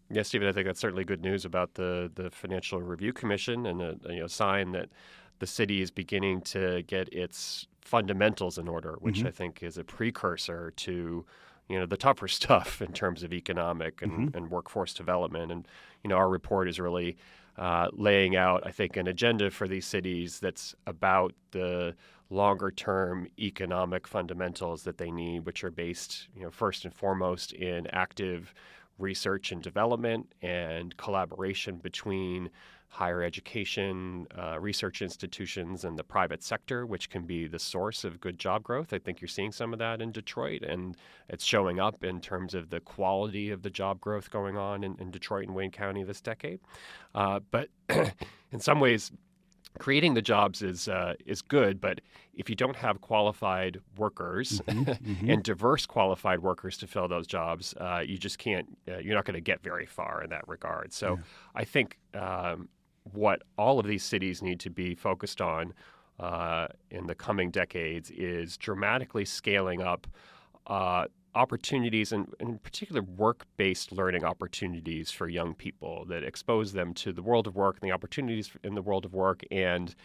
Yeah, 0.10 0.24
Stephen, 0.24 0.48
I 0.48 0.52
think 0.52 0.66
that's 0.66 0.80
certainly 0.80 1.04
good 1.04 1.22
news 1.22 1.46
about 1.46 1.76
the 1.76 2.12
the 2.16 2.32
Financial 2.32 2.82
Review 2.82 3.14
Commission 3.14 3.68
and 3.68 3.82
a 3.82 3.98
you 4.10 4.22
know 4.22 4.28
sign 4.28 4.72
that 4.72 4.90
the 5.40 5.48
city 5.48 5.82
is 5.82 5.92
beginning 5.92 6.42
to 6.42 6.82
get 6.84 7.12
its 7.14 7.68
fundamentals 7.82 8.58
in 8.58 8.68
order, 8.68 8.96
which 9.00 9.20
mm-hmm. 9.20 9.28
I 9.28 9.32
think 9.32 9.62
is 9.62 9.78
a 9.78 9.84
precursor 9.84 10.72
to 10.78 11.26
you 11.70 11.80
know 11.80 11.86
the 11.86 11.98
tougher 11.98 12.28
stuff 12.40 12.82
in 12.82 12.94
terms 12.94 13.24
of 13.24 13.34
economic 13.34 14.02
and, 14.02 14.12
mm-hmm. 14.12 14.38
and 14.38 14.52
workforce 14.52 14.94
development. 14.94 15.52
And 15.52 15.68
you 16.04 16.10
know 16.10 16.16
our 16.18 16.30
report 16.30 16.68
is 16.68 16.80
really 16.80 17.18
uh, 17.58 17.88
laying 17.94 18.36
out, 18.36 18.64
I 18.66 18.72
think, 18.72 18.98
an 18.98 19.08
agenda 19.08 19.50
for 19.50 19.68
these 19.68 19.86
cities 19.86 20.40
that's 20.40 20.76
about 20.88 21.34
the 21.52 21.96
longer 22.30 22.72
term 22.72 23.28
economic 23.40 24.08
fundamentals 24.08 24.84
that 24.84 24.98
they 24.98 25.12
need, 25.12 25.46
which 25.46 25.64
are 25.64 25.72
based, 25.72 26.28
you 26.36 26.44
know, 26.44 26.52
first 26.52 26.86
and 26.86 26.94
foremost 26.94 27.54
in 27.54 27.88
active 27.88 28.54
research 28.98 29.52
and 29.52 29.62
development 29.62 30.32
and 30.42 30.96
collaboration 30.98 31.78
between 31.78 32.50
higher 32.88 33.22
education, 33.22 34.28
uh, 34.38 34.60
research 34.60 35.02
institutions, 35.02 35.84
and 35.84 35.98
the 35.98 36.04
private 36.04 36.42
sector, 36.42 36.86
which 36.86 37.10
can 37.10 37.26
be 37.26 37.48
the 37.48 37.60
source 37.60 38.04
of 38.04 38.22
good 38.22 38.40
job 38.40 38.64
growth. 38.64 38.94
I 38.94 39.00
think 39.00 39.20
you're 39.20 39.28
seeing 39.28 39.52
some 39.52 39.74
of 39.74 39.80
that 39.80 40.02
in 40.02 40.12
Detroit, 40.12 40.62
and 40.62 40.96
it's 41.28 41.44
showing 41.44 41.80
up 41.80 42.04
in 42.04 42.22
terms 42.22 42.54
of 42.54 42.70
the 42.70 42.80
quality 42.80 43.52
of 43.52 43.64
the 43.64 43.70
job 43.70 44.00
growth 44.00 44.32
going 44.32 44.58
on 44.58 44.84
in, 44.84 44.96
in 45.00 45.12
Detroit 45.12 45.48
and 45.48 45.56
Wayne 45.56 45.72
County 45.72 46.04
this 46.04 46.22
decade. 46.22 46.60
Uh, 47.14 47.40
but 47.52 47.70
in 47.90 48.60
some 48.60 48.80
ways, 48.80 49.12
creating 49.80 50.14
the 50.14 50.22
jobs 50.22 50.62
is 50.62 50.88
uh, 50.88 51.14
is 51.26 51.42
good, 51.42 51.80
but 51.80 52.02
if 52.34 52.50
you 52.50 52.56
don't 52.56 52.76
have 52.76 53.02
qualified 53.02 53.80
workers 53.98 54.62
mm-hmm, 54.68 54.84
mm-hmm. 55.12 55.30
and 55.30 55.44
diverse 55.44 55.86
qualified 55.86 56.42
workers 56.42 56.78
to 56.78 56.88
fill 56.88 57.08
those 57.08 57.28
jobs, 57.28 57.74
uh, 57.80 58.04
you 58.06 58.18
just 58.18 58.38
can't. 58.38 58.78
Uh, 58.88 58.98
you're 58.98 59.16
not 59.16 59.26
going 59.26 59.36
to 59.36 59.42
get 59.42 59.62
very 59.64 59.86
far 59.86 60.24
in 60.24 60.30
that 60.30 60.48
regard. 60.48 60.94
So 60.94 61.16
yeah. 61.16 61.24
I 61.56 61.64
think 61.64 61.98
um, 62.14 62.70
what 63.14 63.42
all 63.58 63.80
of 63.80 63.86
these 63.86 64.04
cities 64.04 64.42
need 64.42 64.60
to 64.62 64.70
be 64.70 64.96
focused 64.96 65.42
on 65.42 65.74
uh, 66.20 66.68
in 66.92 67.08
the 67.08 67.16
coming 67.16 67.52
decades 67.52 68.10
is 68.12 68.58
dramatically 68.58 69.26
scaling 69.26 69.82
up 69.82 70.08
uh, 70.68 71.06
opportunities, 71.36 72.12
and 72.12 72.34
in 72.40 72.58
particular 72.60 73.02
work 73.02 73.46
based 73.58 73.92
learning 73.92 74.24
opportunities 74.24 75.12
for 75.12 75.28
young 75.28 75.54
people 75.54 76.06
that 76.06 76.24
expose 76.24 76.74
them 76.74 76.94
to 76.96 77.12
the 77.12 77.22
world 77.22 77.46
of 77.46 77.56
work 77.56 77.78
and 77.82 77.90
the 77.90 77.94
opportunities 77.94 78.52
in 78.64 78.76
the 78.76 78.82
world 78.82 79.06
of 79.06 79.14
work 79.14 79.44
and 79.52 79.96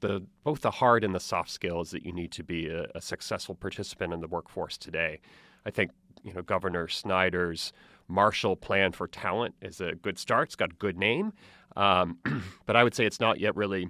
the 0.00 0.22
both 0.44 0.60
the 0.60 0.70
hard 0.70 1.04
and 1.04 1.14
the 1.14 1.20
soft 1.20 1.50
skills 1.50 1.90
that 1.90 2.04
you 2.04 2.12
need 2.12 2.32
to 2.32 2.42
be 2.42 2.68
a, 2.68 2.86
a 2.94 3.00
successful 3.00 3.54
participant 3.54 4.12
in 4.12 4.20
the 4.20 4.28
workforce 4.28 4.76
today. 4.76 5.20
I 5.64 5.70
think 5.70 5.90
you 6.22 6.32
know 6.32 6.42
Governor 6.42 6.88
Snyder's 6.88 7.72
Marshall 8.08 8.56
Plan 8.56 8.92
for 8.92 9.06
Talent 9.06 9.54
is 9.62 9.80
a 9.80 9.94
good 9.94 10.18
start. 10.18 10.48
It's 10.48 10.56
got 10.56 10.72
a 10.72 10.76
good 10.76 10.98
name, 10.98 11.32
um, 11.76 12.18
but 12.66 12.76
I 12.76 12.84
would 12.84 12.94
say 12.94 13.04
it's 13.04 13.20
not 13.20 13.40
yet 13.40 13.56
really 13.56 13.88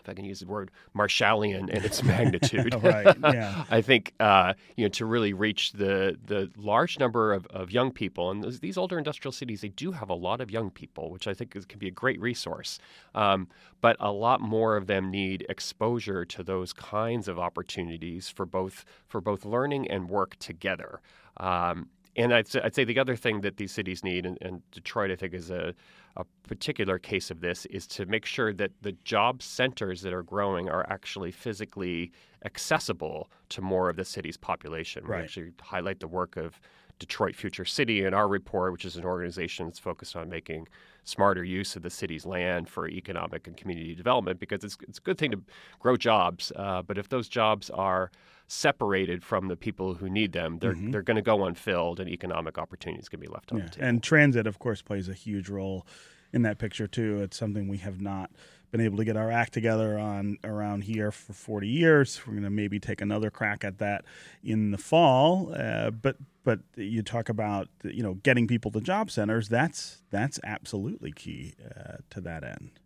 if 0.00 0.08
I 0.08 0.14
can 0.14 0.24
use 0.24 0.40
the 0.40 0.46
word 0.46 0.70
Marshallian 0.96 1.68
in 1.68 1.84
its 1.84 2.02
magnitude. 2.14 2.74
right. 2.82 3.16
Yeah. 3.22 3.64
I 3.70 3.80
think 3.80 4.14
uh, 4.20 4.54
you 4.76 4.84
know 4.84 4.88
to 4.90 5.06
really 5.06 5.32
reach 5.32 5.72
the 5.72 6.18
the 6.24 6.50
large 6.56 6.98
number 6.98 7.32
of, 7.32 7.46
of 7.46 7.70
young 7.70 7.90
people, 7.92 8.30
and 8.30 8.42
these 8.60 8.76
older 8.76 8.98
industrial 8.98 9.32
cities, 9.32 9.60
they 9.60 9.68
do 9.68 9.92
have 9.92 10.10
a 10.10 10.14
lot 10.14 10.40
of 10.40 10.50
young 10.50 10.70
people, 10.70 11.10
which 11.10 11.26
I 11.26 11.34
think 11.34 11.54
is, 11.54 11.66
can 11.66 11.78
be 11.78 11.88
a 11.88 11.92
great 11.92 12.20
resource. 12.20 12.78
Um, 13.14 13.48
but 13.80 13.96
a 14.00 14.12
lot 14.12 14.40
more 14.40 14.76
of 14.76 14.86
them 14.86 15.10
need 15.10 15.46
exposure 15.48 16.24
to 16.24 16.42
those 16.42 16.72
kinds 16.72 17.28
of 17.28 17.38
opportunities 17.38 18.28
for 18.28 18.46
both 18.46 18.84
for 19.06 19.20
both 19.20 19.44
learning 19.44 19.90
and 19.90 20.08
work 20.08 20.36
together. 20.38 21.00
Um, 21.36 21.88
and 22.20 22.34
I'd 22.34 22.48
say, 22.48 22.60
I'd 22.62 22.74
say, 22.74 22.84
the 22.84 22.98
other 22.98 23.16
thing 23.16 23.40
that 23.40 23.56
these 23.56 23.72
cities 23.72 24.04
need, 24.04 24.26
and, 24.26 24.36
and 24.40 24.62
Detroit, 24.70 25.10
I 25.10 25.16
think, 25.16 25.34
is 25.34 25.50
a, 25.50 25.74
a, 26.16 26.24
particular 26.46 26.98
case 26.98 27.30
of 27.30 27.40
this, 27.40 27.66
is 27.66 27.86
to 27.88 28.06
make 28.06 28.24
sure 28.24 28.52
that 28.52 28.72
the 28.82 28.92
job 29.04 29.42
centers 29.42 30.02
that 30.02 30.12
are 30.12 30.22
growing 30.22 30.68
are 30.68 30.86
actually 30.90 31.30
physically 31.30 32.12
accessible 32.44 33.30
to 33.50 33.62
more 33.62 33.88
of 33.88 33.96
the 33.96 34.04
city's 34.04 34.36
population. 34.36 35.04
Right. 35.04 35.18
We 35.18 35.22
actually 35.24 35.52
highlight 35.60 36.00
the 36.00 36.08
work 36.08 36.36
of 36.36 36.60
Detroit 36.98 37.34
Future 37.34 37.64
City 37.64 38.04
in 38.04 38.14
our 38.14 38.28
report, 38.28 38.72
which 38.72 38.84
is 38.84 38.96
an 38.96 39.04
organization 39.04 39.66
that's 39.66 39.78
focused 39.78 40.16
on 40.16 40.28
making 40.28 40.68
smarter 41.04 41.44
use 41.44 41.76
of 41.76 41.82
the 41.82 41.90
city's 41.90 42.26
land 42.26 42.68
for 42.68 42.88
economic 42.88 43.46
and 43.46 43.56
community 43.56 43.94
development 43.94 44.38
because 44.40 44.64
it's, 44.64 44.76
it's 44.88 44.98
a 44.98 45.02
good 45.02 45.18
thing 45.18 45.30
to 45.30 45.42
grow 45.78 45.96
jobs. 45.96 46.52
Uh, 46.56 46.82
but 46.82 46.98
if 46.98 47.08
those 47.08 47.28
jobs 47.28 47.70
are 47.70 48.10
separated 48.46 49.22
from 49.22 49.48
the 49.48 49.56
people 49.56 49.94
who 49.94 50.10
need 50.10 50.32
them, 50.32 50.58
they're, 50.58 50.74
mm-hmm. 50.74 50.90
they're 50.90 51.02
going 51.02 51.16
to 51.16 51.22
go 51.22 51.44
unfilled 51.44 52.00
and 52.00 52.08
economic 52.10 52.58
opportunities 52.58 53.08
can 53.08 53.20
be 53.20 53.28
left 53.28 53.52
on 53.52 53.58
yeah. 53.58 53.64
the 53.64 53.70
table. 53.70 53.86
And 53.86 54.02
transit, 54.02 54.46
of 54.46 54.58
course, 54.58 54.82
plays 54.82 55.08
a 55.08 55.14
huge 55.14 55.48
role 55.48 55.86
in 56.32 56.42
that 56.42 56.58
picture, 56.58 56.86
too. 56.86 57.22
It's 57.22 57.36
something 57.36 57.68
we 57.68 57.78
have 57.78 58.00
not 58.00 58.30
been 58.70 58.80
able 58.80 58.96
to 58.98 59.04
get 59.04 59.16
our 59.16 59.30
act 59.30 59.52
together 59.52 59.98
on 59.98 60.38
around 60.44 60.84
here 60.84 61.10
for 61.10 61.32
40 61.32 61.66
years. 61.66 62.20
We're 62.26 62.34
going 62.34 62.44
to 62.44 62.50
maybe 62.50 62.78
take 62.78 63.00
another 63.00 63.30
crack 63.30 63.64
at 63.64 63.78
that 63.78 64.04
in 64.42 64.70
the 64.70 64.78
fall. 64.78 65.52
Uh, 65.54 65.90
but 65.90 66.16
but 66.42 66.60
you 66.76 67.02
talk 67.02 67.28
about 67.28 67.68
you 67.84 68.02
know 68.02 68.14
getting 68.14 68.46
people 68.46 68.70
to 68.72 68.80
job 68.80 69.10
centers. 69.10 69.48
That's 69.48 70.02
that's 70.10 70.40
absolutely 70.44 71.12
key 71.12 71.54
uh, 71.64 71.98
to 72.10 72.20
that 72.22 72.44
end. 72.44 72.80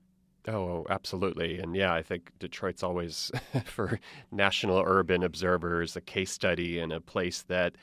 Oh, 0.46 0.84
absolutely. 0.90 1.58
And 1.58 1.74
yeah, 1.74 1.94
I 1.94 2.02
think 2.02 2.30
Detroit's 2.38 2.82
always, 2.82 3.30
for 3.64 3.98
national 4.30 4.82
urban 4.84 5.22
observers, 5.22 5.96
a 5.96 6.02
case 6.02 6.30
study 6.30 6.78
and 6.78 6.92
a 6.92 7.00
place 7.00 7.42
that 7.48 7.76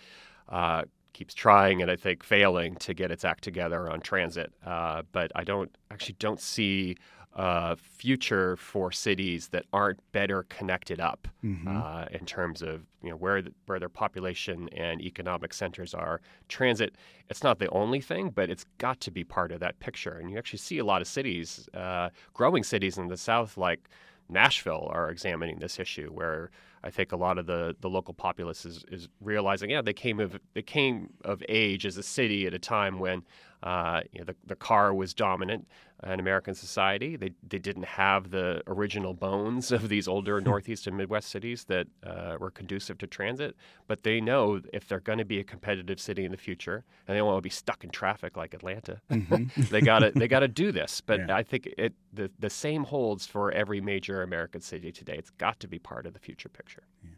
uh, 0.48 0.84
keeps 1.14 1.34
trying 1.34 1.82
and 1.82 1.90
I 1.90 1.96
think 1.96 2.24
failing 2.24 2.76
to 2.78 2.94
get 2.94 3.12
its 3.12 3.26
act 3.26 3.44
together 3.44 3.90
on 3.90 4.02
transit. 4.02 4.54
Uh, 4.66 5.02
but 5.12 5.32
I 5.36 5.44
don't 5.44 5.76
actually 5.90 6.16
don't 6.20 6.40
see 6.40 6.98
uh, 7.36 7.76
future 7.76 8.58
for 8.58 8.92
cities 8.92 9.48
that 9.50 9.66
aren't 9.72 10.00
better 10.12 10.44
connected 10.50 11.00
up 11.00 11.28
mm-hmm. 11.44 11.78
uh, 11.78 12.06
in 12.12 12.26
terms 12.26 12.62
of 12.62 12.82
you 13.02 13.10
know 13.10 13.16
where 13.16 13.42
the, 13.42 13.54
where 13.68 13.80
their 13.80 13.90
population 13.90 14.68
and 14.70 15.02
economic 15.02 15.54
centers 15.54 15.94
are. 15.94 16.22
Transit, 16.50 16.96
it's 17.30 17.44
not 17.44 17.60
the 17.60 17.70
only 17.70 18.02
thing, 18.02 18.30
but 18.30 18.50
it's 18.50 18.66
got 18.80 19.00
to 19.02 19.12
be 19.12 19.24
part 19.24 19.52
of 19.52 19.60
that 19.62 19.80
picture. 19.80 20.18
And 20.18 20.30
you 20.30 20.38
actually 20.38 20.60
see 20.60 20.80
a 20.80 20.86
lot 20.86 21.02
of 21.02 21.08
cities, 21.08 21.70
uh, 21.74 22.10
growing 22.34 22.64
cities 22.64 22.98
in 22.98 23.08
the 23.08 23.18
South, 23.18 23.58
like 23.58 23.90
Nashville, 24.28 24.90
are 24.92 25.10
examining 25.10 25.60
this 25.60 25.80
issue 25.80 26.10
where 26.10 26.52
I 26.84 26.90
think 26.90 27.12
a 27.12 27.16
lot 27.18 27.38
of 27.38 27.46
the, 27.46 27.76
the 27.80 27.90
local 27.90 28.14
populace 28.14 28.66
is, 28.66 28.84
is 28.92 29.08
realizing, 29.22 29.70
yeah, 29.70 29.82
they 29.82 29.94
came 29.94 30.20
of 30.20 30.40
they 30.54 30.64
came 30.64 31.12
of 31.24 31.44
age 31.48 31.86
as 31.86 31.98
a 31.98 32.04
city 32.04 32.46
at 32.48 32.54
a 32.54 32.60
time 32.60 33.00
when 33.00 33.24
uh, 33.64 34.02
you 34.12 34.20
know, 34.20 34.26
the, 34.26 34.36
the 34.46 34.56
car 34.56 34.94
was 34.94 35.14
dominant 35.14 35.68
in 36.04 36.20
American 36.20 36.56
society. 36.56 37.16
They, 37.16 37.32
they 37.48 37.60
didn't 37.60 37.86
have 37.86 38.32
the 38.32 38.64
original 38.66 39.14
bones 39.14 39.72
of 39.72 39.88
these 39.90 40.08
older. 40.08 40.42
Northeast 40.52 40.88
and 40.88 40.98
Midwest 40.98 41.30
cities 41.30 41.66
that 41.66 41.88
uh, 42.04 42.38
were 42.40 42.50
conducive 42.50 42.98
to 43.00 43.08
transit. 43.08 43.56
But 43.88 44.04
they 44.04 44.20
know 44.20 44.62
if 44.74 44.88
they're 44.88 45.00
going 45.00 45.20
to 45.20 45.26
be 45.26 45.40
a 45.40 45.44
competitive 45.44 46.00
city 46.00 46.26
in 46.26 46.32
the 46.32 46.38
future, 46.38 46.84
and 47.08 47.16
they 47.16 47.20
don't 47.20 47.28
want 47.28 47.38
to 47.38 47.42
be 47.42 47.50
stuck 47.50 47.84
in 47.84 47.92
traffic 47.92 48.36
like 48.36 48.54
Atlanta, 48.54 49.00
mm-hmm. 49.12 49.62
they 49.70 49.82
got 49.82 50.00
to 50.00 50.12
they 50.16 50.28
got 50.28 50.40
to 50.40 50.48
do 50.48 50.72
this. 50.72 51.02
But 51.02 51.28
yeah. 51.28 51.36
I 51.36 51.44
think 51.44 51.70
it 51.78 51.94
the 52.14 52.32
the 52.40 52.50
same 52.50 52.84
holds 52.84 53.28
for 53.28 53.52
every 53.52 53.82
major 53.82 54.24
American 54.24 54.62
city 54.62 54.92
today. 54.92 55.16
It's 55.18 55.32
got 55.32 55.60
to 55.60 55.68
be 55.68 55.78
part 55.78 56.06
of 56.06 56.14
the 56.14 56.20
future 56.20 56.50
picture. 56.50 56.84
Yeah. 57.04 57.10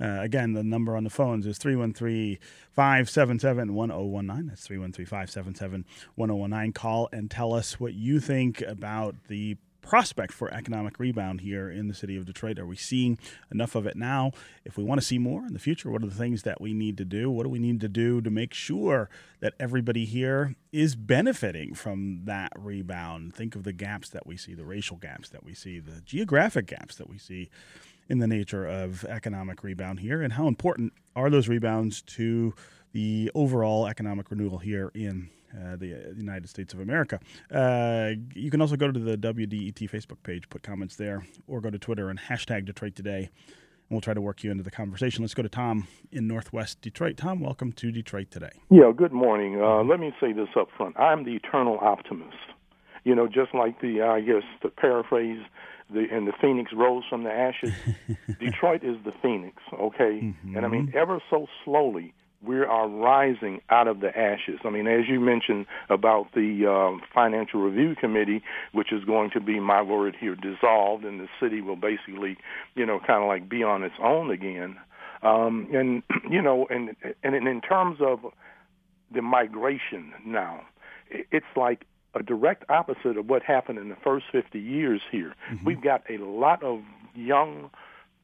Uh, 0.00 0.20
again, 0.20 0.52
the 0.52 0.64
number 0.64 0.96
on 0.96 1.04
the 1.04 1.10
phones 1.10 1.46
is 1.46 1.58
313 1.58 2.38
577 2.72 3.74
1019. 3.74 4.46
That's 4.46 4.66
313 4.66 5.06
577 5.06 5.84
1019. 6.14 6.72
Call 6.72 7.08
and 7.12 7.30
tell 7.30 7.52
us 7.52 7.80
what 7.80 7.94
you 7.94 8.20
think 8.20 8.60
about 8.62 9.14
the 9.28 9.56
prospect 9.88 10.32
for 10.34 10.52
economic 10.52 10.98
rebound 10.98 11.40
here 11.40 11.70
in 11.70 11.88
the 11.88 11.94
city 11.94 12.14
of 12.14 12.26
Detroit? 12.26 12.58
Are 12.58 12.66
we 12.66 12.76
seeing 12.76 13.18
enough 13.50 13.74
of 13.74 13.86
it 13.86 13.96
now? 13.96 14.32
If 14.64 14.76
we 14.76 14.84
want 14.84 15.00
to 15.00 15.06
see 15.06 15.18
more 15.18 15.46
in 15.46 15.54
the 15.54 15.58
future, 15.58 15.90
what 15.90 16.02
are 16.02 16.06
the 16.06 16.14
things 16.14 16.42
that 16.42 16.60
we 16.60 16.74
need 16.74 16.98
to 16.98 17.06
do? 17.06 17.30
What 17.30 17.44
do 17.44 17.48
we 17.48 17.58
need 17.58 17.80
to 17.80 17.88
do 17.88 18.20
to 18.20 18.30
make 18.30 18.52
sure 18.52 19.08
that 19.40 19.54
everybody 19.58 20.04
here 20.04 20.54
is 20.72 20.94
benefiting 20.94 21.74
from 21.74 22.20
that 22.24 22.52
rebound? 22.54 23.34
Think 23.34 23.56
of 23.56 23.64
the 23.64 23.72
gaps 23.72 24.10
that 24.10 24.26
we 24.26 24.36
see, 24.36 24.52
the 24.52 24.66
racial 24.66 24.98
gaps 24.98 25.30
that 25.30 25.42
we 25.42 25.54
see, 25.54 25.78
the 25.78 26.02
geographic 26.02 26.66
gaps 26.66 26.96
that 26.96 27.08
we 27.08 27.16
see 27.16 27.48
in 28.08 28.18
the 28.18 28.26
nature 28.26 28.66
of 28.66 29.04
economic 29.04 29.62
rebound 29.62 30.00
here, 30.00 30.22
and 30.22 30.32
how 30.32 30.48
important 30.48 30.92
are 31.14 31.30
those 31.30 31.48
rebounds 31.48 32.02
to 32.02 32.54
the 32.92 33.30
overall 33.34 33.86
economic 33.86 34.30
renewal 34.30 34.58
here 34.58 34.90
in 34.94 35.28
uh, 35.54 35.76
the 35.76 36.12
United 36.16 36.48
States 36.48 36.74
of 36.74 36.80
America. 36.80 37.20
Uh, 37.50 38.10
you 38.34 38.50
can 38.50 38.60
also 38.60 38.76
go 38.76 38.90
to 38.90 38.98
the 38.98 39.16
WDET 39.16 39.90
Facebook 39.90 40.22
page, 40.22 40.48
put 40.48 40.62
comments 40.62 40.96
there, 40.96 41.26
or 41.46 41.60
go 41.60 41.70
to 41.70 41.78
Twitter 41.78 42.10
and 42.10 42.18
hashtag 42.18 42.64
Detroit 42.64 42.94
Today, 42.94 43.30
and 43.46 43.90
we'll 43.90 44.00
try 44.00 44.14
to 44.14 44.20
work 44.20 44.44
you 44.44 44.50
into 44.50 44.62
the 44.62 44.70
conversation. 44.70 45.22
Let's 45.22 45.34
go 45.34 45.42
to 45.42 45.48
Tom 45.48 45.86
in 46.12 46.26
Northwest 46.26 46.80
Detroit. 46.80 47.16
Tom, 47.16 47.40
welcome 47.40 47.72
to 47.72 47.90
Detroit 47.90 48.30
Today. 48.30 48.52
Yeah, 48.70 48.92
good 48.94 49.12
morning. 49.12 49.60
Uh, 49.60 49.82
let 49.82 50.00
me 50.00 50.12
say 50.20 50.32
this 50.32 50.48
up 50.58 50.68
front. 50.76 50.98
I'm 50.98 51.24
the 51.24 51.34
eternal 51.36 51.78
optimist. 51.80 52.36
You 53.04 53.14
know, 53.14 53.26
just 53.26 53.54
like 53.54 53.80
the, 53.80 54.02
I 54.02 54.20
guess, 54.20 54.42
to 54.62 54.68
paraphrase 54.68 55.40
the 55.90 56.06
and 56.10 56.26
the 56.26 56.32
phoenix 56.40 56.72
rose 56.72 57.04
from 57.08 57.24
the 57.24 57.32
ashes. 57.32 57.72
Detroit 58.40 58.82
is 58.84 58.96
the 59.04 59.12
phoenix, 59.22 59.56
okay? 59.72 60.20
Mm-hmm. 60.22 60.56
And 60.56 60.66
I 60.66 60.68
mean, 60.68 60.92
ever 60.94 61.20
so 61.30 61.46
slowly, 61.64 62.14
we 62.42 62.60
are 62.60 62.88
rising 62.88 63.60
out 63.70 63.88
of 63.88 64.00
the 64.00 64.16
ashes. 64.16 64.60
I 64.64 64.70
mean, 64.70 64.86
as 64.86 65.08
you 65.08 65.18
mentioned 65.18 65.66
about 65.88 66.32
the 66.34 66.66
um, 66.66 67.02
Financial 67.12 67.60
Review 67.60 67.96
Committee, 67.96 68.42
which 68.72 68.92
is 68.92 69.04
going 69.04 69.30
to 69.30 69.40
be 69.40 69.58
my 69.58 69.82
word 69.82 70.16
here 70.18 70.36
dissolved, 70.36 71.04
and 71.04 71.20
the 71.20 71.28
city 71.40 71.60
will 71.60 71.76
basically, 71.76 72.36
you 72.74 72.86
know, 72.86 73.00
kind 73.04 73.22
of 73.22 73.28
like 73.28 73.48
be 73.48 73.62
on 73.62 73.82
its 73.82 73.96
own 74.02 74.30
again. 74.30 74.76
Um, 75.22 75.68
and 75.72 76.02
you 76.30 76.42
know, 76.42 76.66
and 76.70 76.94
and 77.22 77.34
in 77.34 77.60
terms 77.60 77.98
of 78.00 78.20
the 79.12 79.22
migration 79.22 80.12
now, 80.24 80.62
it's 81.10 81.46
like 81.56 81.86
a 82.14 82.22
direct 82.22 82.64
opposite 82.68 83.16
of 83.16 83.28
what 83.28 83.42
happened 83.42 83.78
in 83.78 83.88
the 83.88 83.96
first 83.96 84.26
50 84.32 84.58
years 84.58 85.00
here. 85.10 85.34
Mm-hmm. 85.50 85.64
We've 85.64 85.80
got 85.80 86.02
a 86.08 86.18
lot 86.18 86.62
of 86.62 86.80
young 87.14 87.70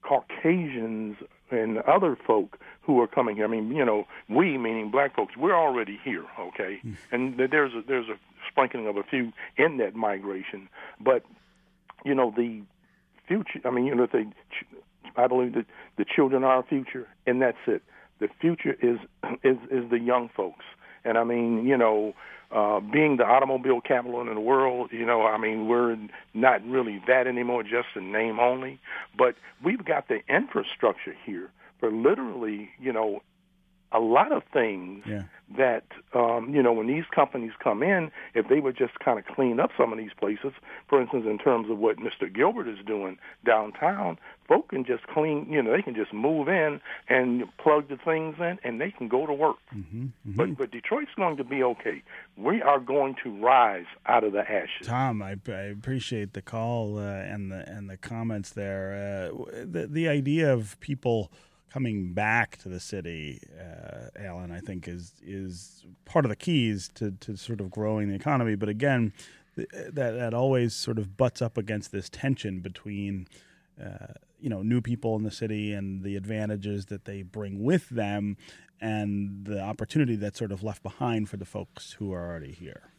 Caucasians 0.03 1.17
and 1.51 1.79
other 1.79 2.17
folk 2.27 2.59
who 2.83 3.01
are 3.01 3.07
coming 3.07 3.37
here. 3.37 3.45
I 3.45 3.49
mean, 3.49 3.71
you 3.75 3.85
know, 3.85 4.07
we 4.29 4.59
meaning 4.59 4.91
black 4.91 5.15
folks, 5.17 5.37
we're 5.37 5.57
already 5.57 5.99
here, 6.03 6.25
okay? 6.39 6.81
Mm. 6.85 6.97
And 7.13 7.51
there's 7.51 7.73
a, 7.75 7.83
there's 7.87 8.09
a 8.09 8.19
sprinkling 8.51 8.87
of 8.87 8.97
a 8.97 9.03
few 9.03 9.33
in 9.57 9.79
that 9.79 9.95
migration, 9.95 10.69
but 11.01 11.25
you 12.05 12.15
know 12.15 12.33
the 12.37 12.63
future. 13.27 13.61
I 13.65 13.71
mean, 13.71 13.87
you 13.87 13.95
know, 13.95 14.07
they, 14.11 14.27
I 15.17 15.27
believe 15.27 15.55
that 15.55 15.67
the 15.97 16.05
children 16.05 16.45
are 16.45 16.57
our 16.57 16.63
future, 16.63 17.09
and 17.27 17.41
that's 17.41 17.59
it. 17.67 17.83
The 18.21 18.29
future 18.41 18.77
is 18.81 18.99
is 19.43 19.57
is 19.71 19.91
the 19.91 19.99
young 19.99 20.29
folks, 20.29 20.65
and 21.05 21.19
I 21.19 21.25
mean, 21.25 21.67
you 21.67 21.77
know, 21.77 22.15
uh, 22.51 22.81
being 22.81 23.17
the 23.17 23.25
automobile 23.25 23.81
capital 23.81 24.21
in 24.21 24.33
the 24.33 24.41
world, 24.41 24.91
you 24.93 25.05
know, 25.05 25.23
I 25.23 25.39
mean, 25.39 25.67
we're 25.67 25.97
not 26.35 26.65
really 26.67 27.03
that 27.09 27.27
anymore, 27.27 27.63
just 27.63 27.89
a 27.97 28.01
name 28.01 28.39
only. 28.39 28.79
But 29.17 29.35
we've 29.65 29.85
got 29.85 30.09
the 30.09 30.21
infrastructure 30.29 31.15
here 31.27 31.51
for 31.81 31.91
literally, 31.91 32.71
you 32.79 32.93
know, 32.93 33.23
a 33.93 34.01
lot 34.01 34.33
of 34.33 34.43
things 34.53 35.05
yeah. 35.07 35.23
that 35.57 35.85
um, 36.15 36.53
you 36.53 36.63
know 36.63 36.73
when 36.73 36.87
these 36.87 37.05
companies 37.15 37.53
come 37.63 37.83
in, 37.83 38.11
if 38.35 38.49
they 38.49 38.61
would 38.61 38.77
just 38.77 38.99
kind 38.99 39.19
of 39.19 39.25
clean 39.25 39.61
up 39.61 39.71
some 39.79 39.93
of 39.93 39.99
these 39.99 40.11
places, 40.19 40.53
for 40.89 41.01
instance, 41.01 41.25
in 41.27 41.39
terms 41.39 41.71
of 41.71 41.79
what 41.79 41.99
Mr. 41.99 42.33
Gilbert 42.33 42.69
is 42.69 42.79
doing 42.85 43.19
downtown, 43.45 44.19
folk 44.49 44.69
can 44.69 44.85
just 44.85 45.07
clean, 45.07 45.47
you 45.51 45.63
know, 45.63 45.73
they 45.73 45.83
can 45.83 45.95
just 45.95 46.13
move 46.13 46.49
in 46.49 46.81
and 47.09 47.45
plug 47.59 47.89
the 47.89 47.97
things 47.97 48.37
in, 48.39 48.59
and 48.65 48.81
they 48.81 48.91
can 48.91 49.09
go 49.09 49.27
to 49.27 49.33
work. 49.33 49.57
Mm-hmm, 49.75 50.03
mm-hmm. 50.03 50.33
But 50.33 50.57
but 50.57 50.71
Detroit's 50.71 51.15
going 51.17 51.37
to 51.37 51.45
be 51.45 51.63
okay. 51.63 52.03
We 52.37 52.63
are 52.63 52.81
going 52.81 53.17
to 53.23 53.31
rise 53.31 53.87
out 54.07 54.25
of 54.25 54.33
the 54.33 54.51
ashes. 54.51 54.87
Tom, 54.87 55.23
I, 55.23 55.37
I 55.47 55.63
appreciate 55.63 56.33
the 56.33 56.43
call 56.43 56.99
uh, 56.99 57.03
and 57.03 57.53
the 57.53 57.69
and 57.69 57.89
the 57.89 57.97
comments 57.97 58.51
there. 58.51 59.31
Uh, 59.33 59.65
the 59.65 59.87
the 59.87 60.09
idea 60.09 60.53
of 60.53 60.79
people 60.81 61.31
coming 61.75 62.13
back 62.13 62.57
to 62.57 62.69
the 62.69 62.79
city, 62.79 63.41
uh, 63.59 64.07
Alan, 64.17 64.53
I 64.53 64.61
think 64.61 64.87
is 64.87 65.13
is 65.21 65.85
part 66.05 66.25
of 66.25 66.29
the 66.29 66.37
keys 66.37 66.89
to, 66.95 67.11
to 67.11 67.37
sort 67.37 67.61
of 67.61 67.69
growing 67.69 68.09
the 68.09 68.15
economy. 68.15 68.55
But 68.55 68.69
again, 68.69 69.13
th- 69.57 69.69
that 69.73 70.13
that 70.13 70.35
always 70.35 70.73
sort 70.73 71.01
of 71.01 71.17
butts 71.17 71.43
up 71.43 71.59
against 71.59 71.91
this 71.91 72.09
tension 72.09 72.61
between 72.61 73.27
uh, 73.85 74.15
you 74.39 74.49
know 74.49 74.63
new 74.63 74.81
people 74.81 75.17
in 75.17 75.25
the 75.25 75.33
city 75.33 75.73
and 75.73 76.05
the 76.05 76.15
advantages 76.15 76.87
that 76.87 77.07
they 77.07 77.23
bring 77.23 77.65
with 77.65 77.89
them, 77.89 78.37
and 78.81 79.45
the 79.45 79.61
opportunity 79.61 80.15
that's 80.15 80.39
sort 80.39 80.53
of 80.53 80.63
left 80.63 80.85
behind 80.85 81.29
for 81.29 81.39
the 81.39 81.45
folks 81.45 81.95
who 81.95 82.13
are 82.13 82.25
already 82.25 82.53
here. 82.53 82.93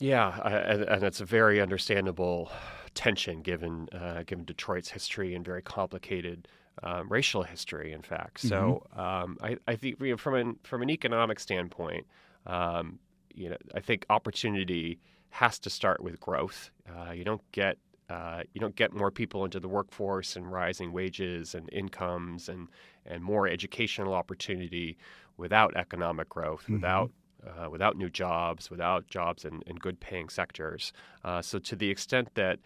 Yeah, 0.00 0.40
and, 0.44 0.82
and 0.82 1.02
it's 1.04 1.20
a 1.20 1.24
very 1.24 1.60
understandable 1.60 2.50
tension 2.94 3.40
given 3.40 3.88
uh, 3.92 4.24
given 4.26 4.44
Detroit's 4.44 4.90
history 4.90 5.36
and 5.36 5.44
very 5.44 5.62
complicated 5.62 6.48
um, 6.82 7.08
racial 7.08 7.42
history, 7.42 7.92
in 7.92 8.02
fact. 8.02 8.38
Mm-hmm. 8.38 8.48
So 8.48 8.86
um, 8.96 9.38
I, 9.42 9.56
I, 9.66 9.76
think 9.76 10.00
you 10.00 10.10
know, 10.10 10.16
from 10.16 10.34
an 10.34 10.58
from 10.64 10.82
an 10.82 10.90
economic 10.90 11.40
standpoint, 11.40 12.06
um, 12.46 12.98
you 13.34 13.50
know, 13.50 13.56
I 13.74 13.80
think 13.80 14.06
opportunity 14.10 15.00
has 15.30 15.58
to 15.60 15.70
start 15.70 16.02
with 16.02 16.20
growth. 16.20 16.70
Uh, 16.88 17.12
you 17.12 17.24
don't 17.24 17.42
get 17.52 17.78
uh, 18.10 18.42
you 18.54 18.60
don't 18.60 18.76
get 18.76 18.92
more 18.94 19.10
people 19.10 19.44
into 19.44 19.60
the 19.60 19.68
workforce 19.68 20.36
and 20.36 20.50
rising 20.50 20.92
wages 20.92 21.54
and 21.54 21.68
incomes 21.72 22.48
and 22.48 22.68
and 23.04 23.22
more 23.22 23.46
educational 23.48 24.14
opportunity 24.14 24.96
without 25.36 25.76
economic 25.76 26.28
growth, 26.28 26.62
mm-hmm. 26.62 26.74
without 26.74 27.10
uh, 27.46 27.68
without 27.70 27.96
new 27.96 28.10
jobs, 28.10 28.70
without 28.70 29.06
jobs 29.08 29.44
in, 29.44 29.62
in 29.66 29.76
good 29.76 30.00
paying 30.00 30.28
sectors. 30.28 30.92
Uh, 31.24 31.40
so 31.40 31.58
to 31.58 31.76
the 31.76 31.90
extent 31.90 32.28
that 32.34 32.58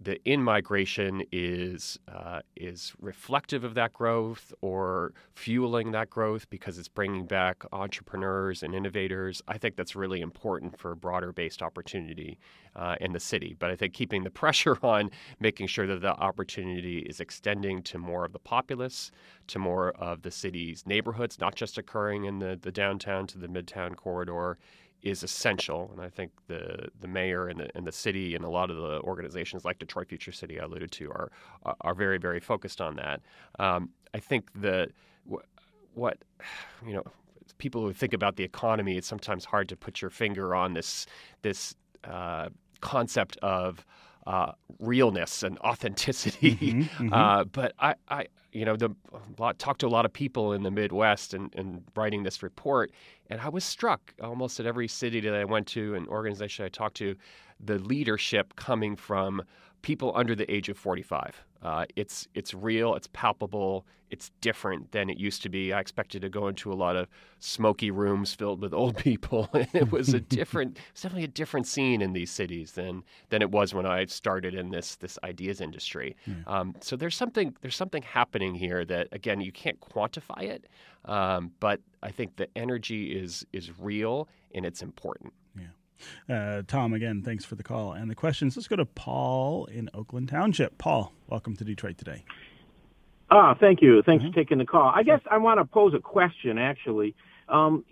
the 0.00 0.22
in 0.28 0.42
migration 0.42 1.22
is 1.32 1.98
uh, 2.08 2.40
is 2.56 2.92
reflective 3.00 3.64
of 3.64 3.74
that 3.74 3.92
growth 3.92 4.52
or 4.60 5.12
fueling 5.34 5.92
that 5.92 6.10
growth 6.10 6.48
because 6.50 6.78
it's 6.78 6.88
bringing 6.88 7.26
back 7.26 7.64
entrepreneurs 7.72 8.62
and 8.62 8.74
innovators. 8.74 9.42
I 9.48 9.58
think 9.58 9.76
that's 9.76 9.96
really 9.96 10.20
important 10.20 10.78
for 10.78 10.94
broader 10.94 11.32
based 11.32 11.62
opportunity 11.62 12.38
uh, 12.76 12.96
in 13.00 13.12
the 13.12 13.20
city. 13.20 13.56
But 13.58 13.70
I 13.70 13.76
think 13.76 13.94
keeping 13.94 14.24
the 14.24 14.30
pressure 14.44 14.76
on 14.82 15.10
making 15.40 15.68
sure 15.68 15.86
that 15.86 16.00
the 16.00 16.14
opportunity 16.14 16.98
is 16.98 17.20
extending 17.20 17.82
to 17.84 17.98
more 17.98 18.24
of 18.24 18.32
the 18.32 18.38
populace, 18.38 19.10
to 19.48 19.58
more 19.58 19.90
of 19.92 20.22
the 20.22 20.30
city's 20.30 20.84
neighborhoods, 20.86 21.38
not 21.38 21.54
just 21.54 21.78
occurring 21.78 22.24
in 22.24 22.38
the, 22.38 22.58
the 22.60 22.72
downtown 22.72 23.26
to 23.28 23.38
the 23.38 23.48
midtown 23.48 23.96
corridor 23.96 24.58
is 25.04 25.22
essential, 25.22 25.90
and 25.92 26.00
I 26.00 26.08
think 26.08 26.32
the 26.48 26.88
the 27.00 27.06
mayor 27.06 27.48
and 27.48 27.60
the, 27.60 27.68
and 27.76 27.86
the 27.86 27.92
city 27.92 28.34
and 28.34 28.44
a 28.44 28.48
lot 28.48 28.70
of 28.70 28.76
the 28.76 29.00
organizations 29.02 29.64
like 29.64 29.78
Detroit 29.78 30.08
Future 30.08 30.32
City 30.32 30.58
I 30.58 30.64
alluded 30.64 30.90
to 30.92 31.10
are 31.10 31.30
are 31.82 31.94
very 31.94 32.18
very 32.18 32.40
focused 32.40 32.80
on 32.80 32.96
that. 32.96 33.20
Um, 33.58 33.90
I 34.14 34.18
think 34.18 34.50
the 34.60 34.88
what 35.94 36.18
you 36.86 36.94
know 36.94 37.04
people 37.58 37.82
who 37.82 37.92
think 37.92 38.14
about 38.14 38.36
the 38.36 38.44
economy, 38.44 38.96
it's 38.96 39.06
sometimes 39.06 39.44
hard 39.44 39.68
to 39.68 39.76
put 39.76 40.00
your 40.00 40.10
finger 40.10 40.54
on 40.54 40.72
this 40.72 41.06
this 41.42 41.74
uh, 42.04 42.48
concept 42.80 43.36
of 43.42 43.84
uh, 44.26 44.52
realness 44.78 45.42
and 45.42 45.58
authenticity. 45.58 46.56
Mm-hmm, 46.56 46.80
mm-hmm. 47.04 47.12
Uh, 47.12 47.44
but 47.44 47.72
I, 47.78 47.94
I, 48.08 48.26
you 48.52 48.64
know, 48.64 48.76
the 48.76 48.90
lot, 49.38 49.58
talked 49.58 49.80
to 49.80 49.86
a 49.86 49.88
lot 49.88 50.04
of 50.04 50.12
people 50.12 50.52
in 50.52 50.62
the 50.62 50.70
Midwest 50.70 51.34
and, 51.34 51.54
and 51.54 51.82
writing 51.96 52.22
this 52.22 52.42
report, 52.42 52.92
and 53.28 53.40
I 53.40 53.48
was 53.48 53.64
struck 53.64 54.14
almost 54.22 54.60
at 54.60 54.66
every 54.66 54.88
city 54.88 55.20
that 55.20 55.34
I 55.34 55.44
went 55.44 55.66
to 55.68 55.94
and 55.94 56.06
organization 56.08 56.64
I 56.64 56.68
talked 56.68 56.96
to, 56.98 57.16
the 57.60 57.78
leadership 57.78 58.56
coming 58.56 58.96
from 58.96 59.42
people 59.82 60.12
under 60.14 60.34
the 60.34 60.50
age 60.52 60.68
of 60.68 60.78
45. 60.78 61.44
Uh, 61.62 61.86
it's 61.96 62.28
it's 62.34 62.52
real, 62.52 62.94
it's 62.94 63.08
palpable, 63.12 63.86
it's 64.10 64.30
different 64.40 64.92
than 64.92 65.08
it 65.08 65.18
used 65.18 65.42
to 65.42 65.48
be. 65.48 65.72
I 65.72 65.80
expected 65.80 66.20
to 66.22 66.28
go 66.28 66.48
into 66.48 66.70
a 66.70 66.74
lot 66.74 66.94
of 66.94 67.08
smoky 67.38 67.90
rooms 67.90 68.34
filled 68.34 68.60
with 68.60 68.74
old 68.82 68.96
people, 68.96 69.48
and 69.52 69.68
it 69.72 69.90
was 69.90 70.12
a 70.12 70.20
different, 70.38 70.78
it's 70.90 71.02
definitely 71.02 71.24
a 71.24 71.28
different 71.28 71.66
scene 71.66 72.02
in 72.02 72.12
these 72.12 72.30
cities 72.30 72.72
than 72.72 73.02
than 73.30 73.40
it 73.40 73.50
was 73.50 73.72
when 73.72 73.86
I 73.86 74.04
started 74.06 74.54
in 74.54 74.70
this 74.70 74.96
this 74.96 75.18
ideas 75.24 75.60
industry. 75.60 76.16
Um, 76.46 76.74
so 76.80 76.96
there's 76.96 77.16
something 77.16 77.56
there's 77.62 77.76
something 77.76 78.02
happening 78.02 78.54
here 78.54 78.84
that 78.84 79.08
again 79.12 79.40
you 79.40 79.52
can't 79.52 79.80
quantify 79.80 80.42
it, 80.42 80.66
um, 81.06 81.52
but 81.60 81.80
I 82.02 82.10
think 82.10 82.36
the 82.36 82.48
energy 82.56 83.18
is 83.18 83.46
is 83.52 83.70
real 83.78 84.28
and 84.54 84.66
it's 84.66 84.82
important. 84.82 85.32
Uh, 86.28 86.62
Tom, 86.66 86.92
again, 86.92 87.22
thanks 87.22 87.44
for 87.44 87.54
the 87.54 87.62
call 87.62 87.92
and 87.92 88.10
the 88.10 88.14
questions. 88.14 88.56
Let's 88.56 88.68
go 88.68 88.76
to 88.76 88.84
Paul 88.84 89.66
in 89.66 89.90
Oakland 89.94 90.28
Township. 90.28 90.78
Paul, 90.78 91.12
welcome 91.28 91.56
to 91.56 91.64
Detroit 91.64 91.98
today. 91.98 92.24
Ah, 93.30 93.54
thank 93.58 93.82
you. 93.82 94.02
Thanks 94.02 94.22
mm-hmm. 94.22 94.32
for 94.32 94.36
taking 94.36 94.58
the 94.58 94.66
call. 94.66 94.92
I 94.94 95.02
guess 95.02 95.20
I 95.30 95.38
want 95.38 95.58
to 95.58 95.64
pose 95.64 95.94
a 95.94 95.98
question, 95.98 96.58
actually. 96.58 97.14
Um, 97.48 97.84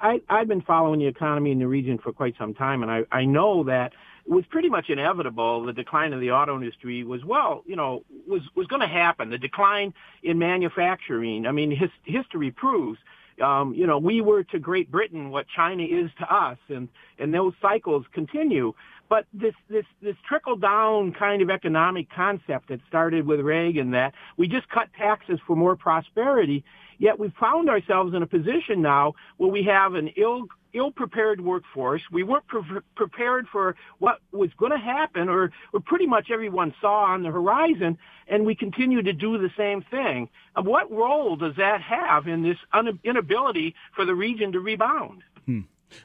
I, 0.00 0.20
I've 0.28 0.48
been 0.48 0.62
following 0.62 1.00
the 1.00 1.06
economy 1.06 1.50
in 1.50 1.58
the 1.58 1.66
region 1.66 1.98
for 1.98 2.12
quite 2.12 2.34
some 2.38 2.54
time, 2.54 2.82
and 2.82 2.90
I, 2.90 3.02
I 3.10 3.24
know 3.24 3.64
that 3.64 3.92
it 4.26 4.30
was 4.30 4.44
pretty 4.48 4.68
much 4.68 4.88
inevitable. 4.88 5.64
The 5.64 5.72
decline 5.72 6.12
of 6.12 6.20
the 6.20 6.30
auto 6.30 6.56
industry 6.56 7.02
was, 7.02 7.24
well, 7.24 7.64
you 7.66 7.74
know, 7.74 8.04
was, 8.28 8.42
was 8.54 8.66
going 8.68 8.80
to 8.82 8.88
happen. 8.88 9.30
The 9.30 9.38
decline 9.38 9.94
in 10.22 10.38
manufacturing, 10.38 11.46
I 11.46 11.52
mean, 11.52 11.70
his, 11.70 11.90
history 12.04 12.50
proves 12.52 12.98
um, 13.42 13.74
you 13.74 13.86
know, 13.86 13.98
we 13.98 14.20
were 14.20 14.44
to 14.44 14.58
Great 14.58 14.90
Britain 14.90 15.30
what 15.30 15.46
China 15.54 15.82
is 15.82 16.10
to 16.18 16.34
us, 16.34 16.58
and 16.68 16.88
and 17.18 17.32
those 17.34 17.52
cycles 17.60 18.04
continue. 18.12 18.72
But 19.08 19.26
this 19.34 19.54
this 19.68 19.84
this 20.00 20.16
trickle 20.28 20.56
down 20.56 21.12
kind 21.12 21.42
of 21.42 21.50
economic 21.50 22.08
concept 22.10 22.68
that 22.68 22.80
started 22.88 23.26
with 23.26 23.40
Reagan, 23.40 23.90
that 23.90 24.14
we 24.36 24.48
just 24.48 24.68
cut 24.68 24.88
taxes 24.96 25.38
for 25.46 25.56
more 25.56 25.76
prosperity, 25.76 26.64
yet 26.98 27.18
we 27.18 27.32
found 27.38 27.68
ourselves 27.68 28.14
in 28.14 28.22
a 28.22 28.26
position 28.26 28.80
now 28.80 29.14
where 29.36 29.50
we 29.50 29.64
have 29.64 29.94
an 29.94 30.08
ill 30.16 30.46
ill-prepared 30.74 31.40
workforce. 31.40 32.02
We 32.10 32.22
weren't 32.22 32.46
pre- 32.46 32.80
prepared 32.94 33.46
for 33.48 33.76
what 33.98 34.18
was 34.32 34.50
going 34.56 34.72
to 34.72 34.78
happen, 34.78 35.28
or, 35.28 35.50
or 35.72 35.80
pretty 35.80 36.06
much 36.06 36.30
everyone 36.30 36.74
saw 36.80 37.04
on 37.04 37.22
the 37.22 37.30
horizon, 37.30 37.98
and 38.28 38.44
we 38.46 38.54
continue 38.54 39.02
to 39.02 39.12
do 39.12 39.38
the 39.38 39.50
same 39.56 39.82
thing. 39.82 40.28
Uh, 40.56 40.62
what 40.62 40.90
role 40.90 41.36
does 41.36 41.56
that 41.56 41.80
have 41.82 42.26
in 42.26 42.42
this 42.42 42.58
un- 42.72 42.98
inability 43.04 43.74
for 43.94 44.04
the 44.04 44.14
region 44.14 44.52
to 44.52 44.60
rebound? 44.60 45.22
Hmm. 45.46 45.60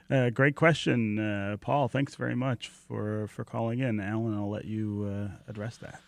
Uh, 0.09 0.29
great 0.29 0.55
question, 0.55 1.17
uh, 1.17 1.57
Paul. 1.61 1.87
Thanks 1.87 2.15
very 2.15 2.35
much 2.35 2.67
for, 2.67 3.27
for 3.27 3.45
calling 3.45 3.79
in. 3.79 3.99
Alan, 3.99 4.33
I'll 4.33 4.49
let 4.49 4.65
you 4.65 5.09
uh, 5.09 5.49
address 5.49 5.77
that. 5.77 6.01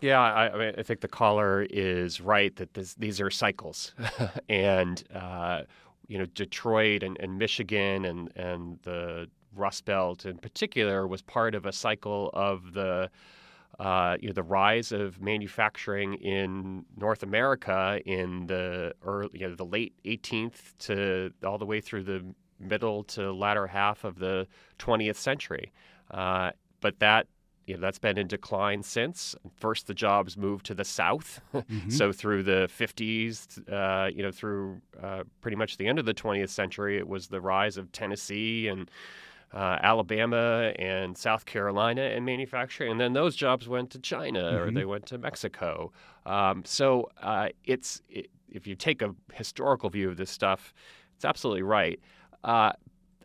Yeah, 0.00 0.20
I, 0.20 0.52
I, 0.52 0.58
mean, 0.58 0.74
I 0.76 0.82
think 0.82 1.00
the 1.00 1.08
caller 1.08 1.66
is 1.70 2.20
right 2.20 2.54
that 2.56 2.74
this, 2.74 2.94
these 2.94 3.20
are 3.20 3.30
cycles, 3.30 3.92
and 4.48 5.02
uh, 5.14 5.62
you 6.08 6.18
know 6.18 6.26
Detroit 6.26 7.02
and, 7.02 7.16
and 7.20 7.38
Michigan 7.38 8.04
and 8.04 8.30
and 8.36 8.78
the 8.82 9.28
Rust 9.54 9.84
Belt 9.84 10.26
in 10.26 10.38
particular 10.38 11.06
was 11.06 11.22
part 11.22 11.54
of 11.54 11.66
a 11.66 11.72
cycle 11.72 12.30
of 12.34 12.72
the 12.72 13.10
uh, 13.78 14.16
you 14.20 14.28
know 14.28 14.32
the 14.32 14.42
rise 14.42 14.92
of 14.92 15.20
manufacturing 15.20 16.14
in 16.14 16.84
North 16.96 17.22
America 17.22 18.00
in 18.06 18.46
the 18.46 18.94
early, 19.02 19.30
you 19.34 19.48
know, 19.48 19.54
the 19.54 19.66
late 19.66 19.94
18th 20.04 20.76
to 20.78 21.30
all 21.44 21.58
the 21.58 21.66
way 21.66 21.80
through 21.80 22.02
the 22.02 22.24
middle 22.58 23.04
to 23.04 23.32
latter 23.32 23.66
half 23.66 24.04
of 24.04 24.18
the 24.18 24.46
20th 24.78 25.16
century. 25.16 25.72
Uh, 26.10 26.50
but 26.80 26.98
that 27.00 27.26
you 27.66 27.74
know, 27.74 27.80
that's 27.80 27.98
been 27.98 28.16
in 28.16 28.28
decline 28.28 28.82
since. 28.82 29.34
First, 29.56 29.86
the 29.88 29.94
jobs 29.94 30.36
moved 30.36 30.66
to 30.66 30.74
the 30.74 30.84
south, 30.84 31.40
mm-hmm. 31.54 31.90
so 31.90 32.12
through 32.12 32.44
the 32.44 32.68
50s, 32.78 33.72
uh, 33.72 34.08
you 34.08 34.22
know, 34.22 34.30
through 34.30 34.80
uh, 35.02 35.24
pretty 35.40 35.56
much 35.56 35.76
the 35.76 35.86
end 35.86 35.98
of 35.98 36.06
the 36.06 36.14
20th 36.14 36.50
century, 36.50 36.96
it 36.96 37.08
was 37.08 37.26
the 37.26 37.40
rise 37.40 37.76
of 37.76 37.90
Tennessee 37.92 38.68
and 38.68 38.90
uh, 39.52 39.78
Alabama 39.82 40.72
and 40.78 41.16
South 41.16 41.44
Carolina 41.44 42.02
in 42.02 42.24
manufacturing, 42.24 42.92
and 42.92 43.00
then 43.00 43.12
those 43.12 43.34
jobs 43.34 43.68
went 43.68 43.90
to 43.90 43.98
China 43.98 44.42
mm-hmm. 44.42 44.56
or 44.56 44.70
they 44.70 44.84
went 44.84 45.06
to 45.06 45.18
Mexico. 45.18 45.92
Um, 46.24 46.64
so 46.64 47.10
uh, 47.22 47.48
it's 47.64 48.02
it, 48.08 48.30
if 48.48 48.66
you 48.66 48.74
take 48.74 49.02
a 49.02 49.14
historical 49.32 49.90
view 49.90 50.08
of 50.08 50.16
this 50.16 50.30
stuff, 50.30 50.72
it's 51.14 51.24
absolutely 51.24 51.62
right. 51.62 52.00
Uh, 52.44 52.72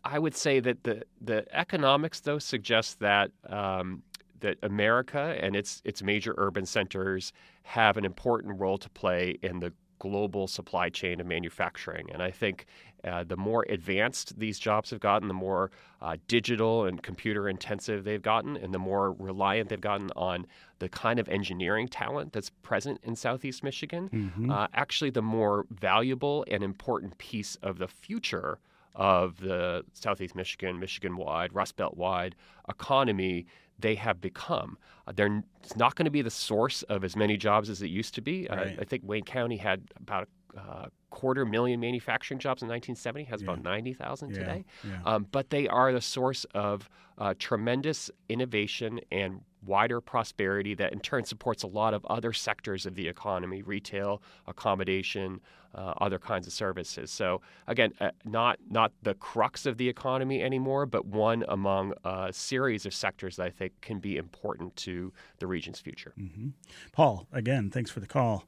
I 0.04 0.18
would 0.18 0.36
say 0.36 0.60
that 0.60 0.84
the 0.84 1.04
the 1.20 1.46
economics 1.56 2.22
though 2.22 2.40
suggests 2.40 2.96
that 2.96 3.32
um, 3.48 4.02
that 4.42 4.58
America 4.64 5.38
and 5.40 5.56
its 5.56 5.82
its 5.86 6.04
major 6.04 6.34
urban 6.38 6.66
centers 6.66 7.34
have 7.64 7.98
an 7.98 8.06
important 8.06 8.60
role 8.60 8.78
to 8.78 8.90
play 8.90 9.38
in 9.42 9.60
the 9.60 9.74
global 10.02 10.48
supply 10.48 10.90
chain 10.90 11.22
of 11.22 11.28
manufacturing. 11.28 12.10
And 12.12 12.24
I 12.24 12.32
think 12.32 12.66
uh, 13.04 13.24
the 13.24 13.38
more 13.38 13.68
advanced 13.70 14.40
these 14.40 14.58
jobs 14.58 14.90
have 14.90 15.00
gotten, 15.00 15.28
the 15.28 15.34
more 15.36 15.70
uh, 16.02 16.18
digital 16.28 16.86
and 16.86 17.04
computer 17.04 17.48
intensive 17.48 18.04
they've 18.04 18.22
gotten, 18.22 18.58
and 18.58 18.74
the 18.74 18.80
more 18.80 19.12
reliant 19.14 19.70
they've 19.70 19.80
gotten 19.80 20.10
on 20.16 20.48
the 20.80 20.90
kind 20.90 21.20
of 21.20 21.30
engineering 21.30 21.88
talent 21.88 22.34
that's 22.34 22.50
present 22.64 23.00
in 23.04 23.16
Southeast 23.16 23.64
Michigan, 23.64 24.10
mm-hmm. 24.12 24.50
uh, 24.50 24.68
actually, 24.74 25.12
the 25.12 25.22
more 25.22 25.68
valuable 25.70 26.44
and 26.50 26.64
important 26.64 27.16
piece 27.20 27.56
of 27.62 27.78
the 27.78 27.88
future 27.88 28.58
of 28.96 29.40
the 29.40 29.84
Southeast 29.94 30.36
Michigan, 30.36 30.80
Michigan 30.80 31.16
wide, 31.16 31.54
Rust 31.54 31.76
Belt 31.76 31.96
wide 31.96 32.36
economy 32.68 33.46
they 33.82 33.96
have 33.96 34.22
become. 34.22 34.78
Uh, 35.08 35.12
they're 35.16 35.44
it's 35.64 35.76
not 35.76 35.96
going 35.96 36.06
to 36.06 36.12
be 36.12 36.22
the 36.22 36.30
source 36.30 36.84
of 36.84 37.04
as 37.04 37.16
many 37.16 37.38
jobs 37.38 37.70
as 37.70 37.82
it 37.82 37.88
used 37.88 38.16
to 38.16 38.22
be. 38.22 38.50
Uh, 38.50 38.56
right. 38.56 38.78
I 38.80 38.84
think 38.84 39.04
Wayne 39.06 39.24
County 39.24 39.58
had 39.58 39.84
about 39.98 40.28
a 40.56 40.60
uh, 40.60 40.86
quarter 41.10 41.46
million 41.46 41.80
manufacturing 41.80 42.40
jobs 42.40 42.62
in 42.62 42.68
1970, 42.68 43.26
has 43.26 43.42
yeah. 43.42 43.52
about 43.52 43.64
90,000 43.64 44.30
yeah. 44.30 44.38
today. 44.38 44.66
Yeah. 44.84 45.00
Um, 45.06 45.28
but 45.32 45.50
they 45.50 45.68
are 45.68 45.94
the 45.94 46.02
source 46.02 46.46
of 46.54 46.90
uh, 47.18 47.36
tremendous 47.38 48.10
innovation 48.30 49.00
and 49.12 49.42
wider 49.66 50.02
prosperity 50.02 50.74
that 50.76 50.92
in 50.92 51.00
turn 51.00 51.24
supports 51.24 51.64
a 51.64 51.68
lot 51.68 51.94
of 51.94 52.06
other 52.06 52.34
sectors 52.34 52.86
of 52.86 52.96
the 52.96 53.08
economy 53.08 53.62
retail, 53.62 54.22
accommodation, 54.48 55.40
uh, 55.74 55.94
other 56.02 56.20
kinds 56.20 56.48
of 56.48 56.54
services. 56.54 57.12
So 57.12 57.42
again, 57.68 57.94
uh, 58.00 58.12
not 58.26 58.60
not 58.70 58.92
the 59.04 59.14
crux 59.14 59.66
of 59.66 59.78
the 59.78 59.88
economy 59.88 60.44
anymore, 60.44 60.86
but 60.86 61.06
one 61.06 61.46
among 61.48 61.94
a 62.04 62.34
series 62.34 62.86
of 62.86 62.94
sectors 62.94 63.38
that 63.38 63.48
I 63.48 63.50
think 63.50 63.80
can 63.82 64.00
be 64.00 64.18
important 64.18 64.76
to 64.78 65.14
the 65.40 65.48
region's 65.48 65.80
future. 65.80 66.14
Mm-hmm. 66.20 66.50
Paul, 66.92 67.28
again, 67.32 67.70
thanks 67.70 67.92
for 67.92 68.00
the 68.00 68.08
call. 68.08 68.46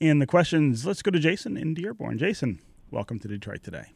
And 0.00 0.20
the 0.20 0.26
questions, 0.26 0.84
let's 0.84 1.02
go 1.02 1.12
to 1.12 1.20
Jason 1.20 1.56
in 1.56 1.74
Dearborn. 1.74 2.18
Jason, 2.18 2.60
welcome 2.90 3.20
to 3.20 3.28
Detroit 3.28 3.62
today. 3.62 3.92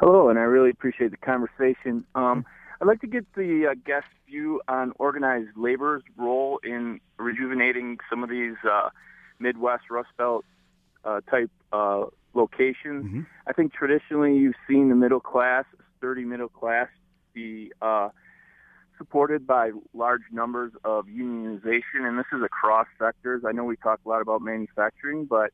Hello, 0.00 0.30
and 0.30 0.38
I 0.38 0.42
really 0.42 0.70
appreciate 0.70 1.10
the 1.10 1.16
conversation. 1.18 2.04
Um, 2.14 2.46
I'd 2.80 2.86
like 2.86 3.00
to 3.00 3.06
get 3.06 3.26
the 3.34 3.68
uh, 3.70 3.74
guest 3.84 4.06
view 4.28 4.60
on 4.68 4.92
organized 4.98 5.56
labor's 5.56 6.02
role 6.16 6.60
in 6.62 7.00
rejuvenating 7.18 7.98
some 8.08 8.22
of 8.22 8.30
these 8.30 8.54
uh, 8.68 8.90
Midwest 9.40 9.84
Rust 9.90 10.10
Belt 10.16 10.44
uh, 11.04 11.20
type 11.28 11.50
uh, 11.72 12.04
locations. 12.34 13.06
Mm-hmm. 13.06 13.22
I 13.46 13.52
think 13.52 13.72
traditionally 13.72 14.36
you've 14.36 14.54
seen 14.68 14.90
the 14.90 14.94
middle 14.94 15.20
class, 15.20 15.64
sturdy 15.96 16.24
middle 16.24 16.48
class, 16.48 16.88
be 17.34 17.72
uh, 17.82 18.10
supported 18.96 19.46
by 19.46 19.72
large 19.94 20.22
numbers 20.30 20.72
of 20.84 21.06
unionization, 21.06 22.02
and 22.02 22.18
this 22.18 22.26
is 22.32 22.42
across 22.42 22.86
sectors. 22.98 23.42
I 23.46 23.52
know 23.52 23.64
we 23.64 23.76
talk 23.76 24.00
a 24.04 24.08
lot 24.08 24.20
about 24.20 24.42
manufacturing, 24.42 25.24
but 25.24 25.50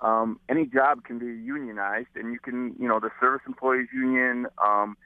um, 0.00 0.40
any 0.48 0.66
job 0.66 1.04
can 1.04 1.18
be 1.18 1.26
unionized, 1.26 2.14
and 2.16 2.32
you 2.32 2.38
can, 2.38 2.74
you 2.78 2.88
know, 2.88 3.00
the 3.00 3.10
Service 3.20 3.42
Employees 3.46 3.88
Union, 3.94 4.46
um, 4.64 4.96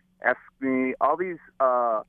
me, 0.61 0.95
all 1.01 1.17
these 1.17 1.39
uh, 1.61 2.03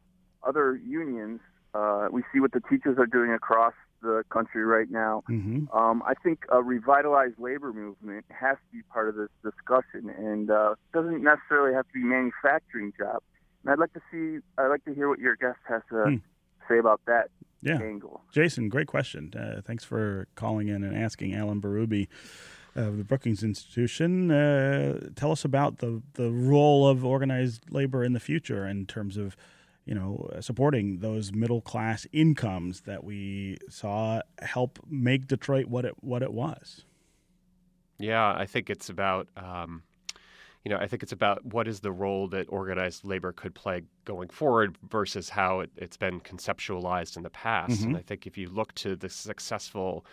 other 0.44 0.76
unions. 0.76 1.40
Uh, 1.74 2.08
we 2.12 2.22
see 2.34 2.40
what 2.42 2.52
the 2.52 2.60
teachers 2.70 2.98
are 2.98 3.06
doing 3.06 3.32
across 3.32 3.74
the 4.02 4.24
country 4.30 4.66
right 4.66 4.90
now. 4.90 5.24
Mm-hmm. 5.30 5.76
Um, 5.76 6.04
I 6.06 6.14
think 6.22 6.44
a 6.50 6.62
revitalized 6.62 7.40
labor 7.40 7.72
movement 7.72 8.26
has 8.30 8.58
to 8.58 8.78
be 8.78 8.84
part 8.92 9.10
of 9.10 9.16
this 9.16 9.30
discussion, 9.44 10.10
and 10.10 10.52
uh, 10.52 10.76
doesn't 10.94 11.24
necessarily 11.24 11.74
have 11.74 11.88
to 11.88 11.94
be 11.94 12.04
manufacturing 12.04 12.92
jobs. 12.98 13.24
And 13.64 13.72
I'd 13.72 13.80
like 13.80 13.94
to 13.94 14.02
see, 14.12 14.44
I'd 14.58 14.68
like 14.68 14.84
to 14.86 14.94
hear 14.94 15.08
what 15.08 15.20
your 15.20 15.36
guest 15.36 15.60
has 15.68 15.82
to 15.92 16.04
hmm. 16.04 16.16
say 16.68 16.80
about 16.80 17.00
that 17.06 17.30
yeah. 17.62 17.80
angle. 17.82 18.22
Jason, 18.34 18.70
great 18.70 18.88
question. 18.88 19.34
Uh, 19.34 19.62
thanks 19.62 19.84
for 19.84 20.28
calling 20.36 20.68
in 20.68 20.84
and 20.84 20.98
asking 20.98 21.34
Alan 21.34 21.62
Berube 21.62 22.08
of 22.76 22.98
the 22.98 23.04
Brookings 23.04 23.44
Institution. 23.44 24.32
Uh, 24.32 25.10
tell 25.16 25.32
us 25.32 25.46
about 25.46 25.80
the 25.80 26.02
the 26.14 26.32
role 26.32 26.88
of 26.88 27.04
organized 27.06 27.72
labor 27.72 28.04
in 28.04 28.14
the 28.14 28.20
future 28.20 28.68
in 28.68 28.86
terms 28.86 29.18
of 29.18 29.36
you 29.86 29.96
know, 29.96 30.30
supporting 30.40 31.00
those 31.00 31.34
middle 31.34 31.62
class 31.62 32.06
incomes 32.12 32.82
that 32.82 33.04
we 33.04 33.58
saw 33.70 34.22
help 34.40 34.80
make 34.88 35.28
Detroit 35.28 35.66
what 35.66 35.86
it 35.86 35.96
what 36.02 36.22
it 36.22 36.32
was. 36.32 36.86
Yeah, 37.98 38.34
I 38.34 38.46
think 38.46 38.70
it's 38.70 38.90
about. 38.90 39.28
Um, 39.36 39.84
you 40.64 40.70
know, 40.70 40.78
I 40.78 40.86
think 40.86 41.02
it's 41.02 41.12
about 41.12 41.44
what 41.44 41.68
is 41.68 41.80
the 41.80 41.92
role 41.92 42.28
that 42.28 42.46
organized 42.50 43.04
labor 43.04 43.32
could 43.32 43.56
play 43.56 43.82
going 44.06 44.30
forward 44.30 44.78
versus 44.88 45.28
how 45.28 45.62
it, 45.62 45.72
has 45.80 45.98
been 45.98 46.20
conceptualized 46.20 47.18
in 47.18 47.24
the 47.24 47.32
past. 47.32 47.80
Mm-hmm. 47.80 47.88
And 47.88 47.98
I 47.98 48.02
think 48.02 48.28
if 48.28 48.38
you 48.38 48.48
look 48.48 48.76
to 48.76 48.96
the 48.96 49.10
successful 49.10 50.06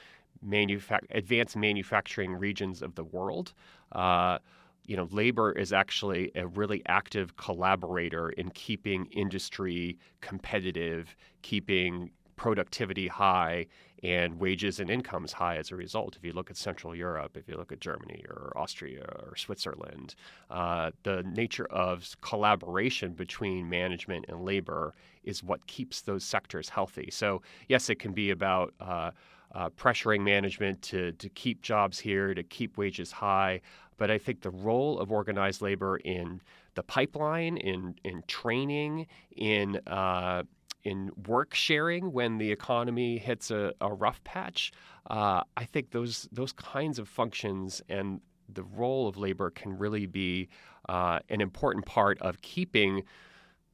manufa- 0.46 1.00
advanced 1.10 1.56
manufacturing 1.56 2.32
regions 2.32 2.82
of 2.82 2.94
the 2.94 3.04
world, 3.04 3.52
uh, 3.92 4.38
you 4.86 4.96
know, 4.96 5.08
labor 5.10 5.52
is 5.52 5.72
actually 5.72 6.32
a 6.34 6.46
really 6.46 6.82
active 6.86 7.36
collaborator 7.36 8.30
in 8.30 8.50
keeping 8.50 9.06
industry 9.12 9.98
competitive, 10.22 11.14
keeping 11.42 12.10
productivity 12.36 13.08
high, 13.08 13.66
and 14.02 14.38
wages 14.38 14.78
and 14.78 14.90
incomes 14.90 15.32
high 15.32 15.56
as 15.56 15.72
a 15.72 15.76
result. 15.76 16.16
If 16.16 16.24
you 16.24 16.32
look 16.32 16.50
at 16.50 16.56
Central 16.56 16.94
Europe, 16.94 17.36
if 17.36 17.48
you 17.48 17.56
look 17.56 17.72
at 17.72 17.80
Germany 17.80 18.24
or 18.28 18.52
Austria 18.56 19.04
or 19.04 19.36
Switzerland, 19.36 20.14
uh, 20.50 20.92
the 21.02 21.24
nature 21.24 21.66
of 21.66 22.08
collaboration 22.20 23.12
between 23.12 23.68
management 23.68 24.26
and 24.28 24.44
labor 24.44 24.94
is 25.24 25.42
what 25.42 25.66
keeps 25.66 26.00
those 26.00 26.24
sectors 26.24 26.68
healthy. 26.68 27.10
So, 27.10 27.42
yes, 27.68 27.90
it 27.90 27.98
can 27.98 28.12
be 28.12 28.30
about 28.30 28.72
uh, 28.80 29.10
uh, 29.54 29.70
pressuring 29.70 30.20
management 30.22 30.82
to, 30.82 31.12
to 31.12 31.28
keep 31.30 31.62
jobs 31.62 31.98
here, 31.98 32.34
to 32.34 32.42
keep 32.42 32.76
wages 32.76 33.12
high. 33.12 33.60
But 33.96 34.10
I 34.10 34.18
think 34.18 34.42
the 34.42 34.50
role 34.50 34.98
of 35.00 35.10
organized 35.10 35.60
labor 35.60 35.96
in 35.96 36.40
the 36.74 36.82
pipeline, 36.84 37.56
in 37.56 37.96
in 38.04 38.22
training, 38.28 39.08
in 39.36 39.80
uh, 39.88 40.44
in 40.84 41.10
work 41.26 41.54
sharing 41.54 42.12
when 42.12 42.38
the 42.38 42.52
economy 42.52 43.18
hits 43.18 43.50
a, 43.50 43.72
a 43.80 43.92
rough 43.92 44.22
patch, 44.22 44.72
uh, 45.10 45.42
I 45.56 45.64
think 45.64 45.90
those 45.90 46.28
those 46.30 46.52
kinds 46.52 47.00
of 47.00 47.08
functions 47.08 47.82
and 47.88 48.20
the 48.48 48.62
role 48.62 49.08
of 49.08 49.16
labor 49.16 49.50
can 49.50 49.76
really 49.76 50.06
be 50.06 50.48
uh, 50.88 51.18
an 51.28 51.40
important 51.40 51.84
part 51.84 52.20
of 52.22 52.40
keeping 52.40 53.02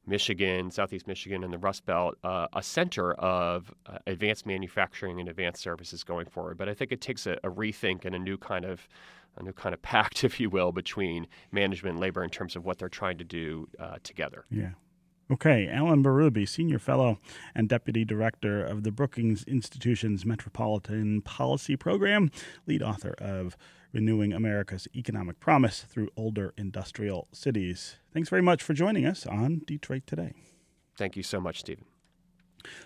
Michigan, 0.07 0.71
Southeast 0.71 1.07
Michigan, 1.07 1.43
and 1.43 1.51
the 1.51 1.57
Rust 1.57 1.85
Belt 1.85 2.17
uh, 2.23 2.47
a 2.53 2.63
center 2.63 3.13
of 3.13 3.73
uh, 3.85 3.97
advanced 4.07 4.45
manufacturing 4.45 5.19
and 5.19 5.29
advanced 5.29 5.61
services 5.61 6.03
going 6.03 6.27
forward. 6.27 6.57
But 6.57 6.69
I 6.69 6.73
think 6.73 6.91
it 6.91 7.01
takes 7.01 7.25
a, 7.27 7.33
a 7.43 7.49
rethink 7.49 8.05
and 8.05 8.15
a 8.15 8.19
new 8.19 8.37
kind 8.37 8.65
of 8.65 8.87
a 9.37 9.43
new 9.43 9.53
kind 9.53 9.73
of 9.73 9.81
pact, 9.81 10.23
if 10.23 10.39
you 10.39 10.49
will, 10.49 10.71
between 10.71 11.27
management 11.51 11.93
and 11.95 11.99
labor 11.99 12.23
in 12.23 12.29
terms 12.29 12.55
of 12.55 12.65
what 12.65 12.77
they're 12.77 12.89
trying 12.89 13.17
to 13.17 13.23
do 13.23 13.67
uh, 13.79 13.97
together. 14.03 14.45
Yeah. 14.49 14.71
Okay, 15.31 15.67
Alan 15.67 16.03
Berube, 16.03 16.47
Senior 16.47 16.77
Fellow 16.77 17.17
and 17.55 17.67
Deputy 17.67 18.05
Director 18.05 18.63
of 18.63 18.83
the 18.83 18.91
Brookings 18.91 19.43
Institution's 19.45 20.23
Metropolitan 20.23 21.21
Policy 21.21 21.75
Program, 21.75 22.29
lead 22.67 22.83
author 22.83 23.15
of 23.17 23.57
Renewing 23.91 24.33
America's 24.33 24.87
Economic 24.95 25.39
Promise 25.39 25.81
Through 25.81 26.09
Older 26.15 26.53
Industrial 26.57 27.27
Cities. 27.31 27.95
Thanks 28.13 28.29
very 28.29 28.43
much 28.43 28.61
for 28.61 28.73
joining 28.73 29.07
us 29.07 29.25
on 29.25 29.61
Detroit 29.65 30.03
Today. 30.05 30.33
Thank 30.95 31.17
you 31.17 31.23
so 31.23 31.39
much, 31.39 31.61
Stephen. 31.61 31.85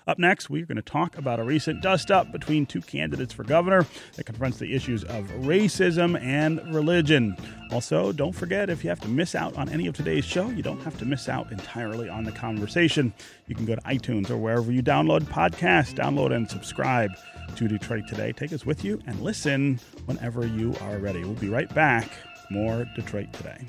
Up 0.08 0.20
next, 0.20 0.50
we're 0.50 0.66
going 0.66 0.76
to 0.78 0.82
talk 0.82 1.18
about 1.18 1.40
a 1.40 1.44
recent 1.44 1.82
dust 1.82 2.12
up 2.12 2.32
between 2.32 2.66
two 2.66 2.82
candidates 2.82 3.34
for 3.34 3.44
governor 3.44 3.86
that 4.16 4.26
confronts 4.26 4.58
the 4.58 4.74
issues 4.74 5.04
of 5.04 5.26
racism 5.42 6.20
and 6.22 6.60
religion. 6.74 7.36
Also, 7.72 8.12
don't 8.12 8.34
forget 8.34 8.70
if 8.70 8.84
you 8.84 8.90
have 8.90 9.00
to 9.02 9.08
miss 9.08 9.36
out 9.36 9.56
on 9.56 9.70
any 9.70 9.88
of 9.88 9.96
today's 9.96 10.26
show, 10.26 10.50
you 10.50 10.64
don't 10.64 10.82
have 10.82 10.98
to 10.98 11.06
miss 11.06 11.30
out 11.30 11.52
entirely 11.52 12.10
on 12.10 12.24
the 12.24 12.32
conversation. 12.32 13.14
You 13.48 13.56
can 13.56 13.66
go 13.66 13.76
to 13.76 13.82
iTunes 13.82 14.30
or 14.30 14.38
wherever 14.38 14.72
you 14.72 14.82
download 14.82 15.22
podcasts, 15.22 15.94
download 15.94 16.36
and 16.36 16.50
subscribe 16.50 17.12
to 17.56 17.68
Detroit 17.68 18.08
Today. 18.08 18.32
Take 18.32 18.54
us 18.54 18.66
with 18.66 18.84
you 18.84 19.02
and 19.06 19.20
listen 19.22 19.80
whenever 20.06 20.46
you 20.46 20.76
are 20.82 20.98
ready. 20.98 21.24
We'll 21.24 21.34
be 21.34 21.50
right 21.50 21.74
back. 21.74 22.10
More 22.50 22.86
Detroit 22.96 23.32
Today. 23.34 23.60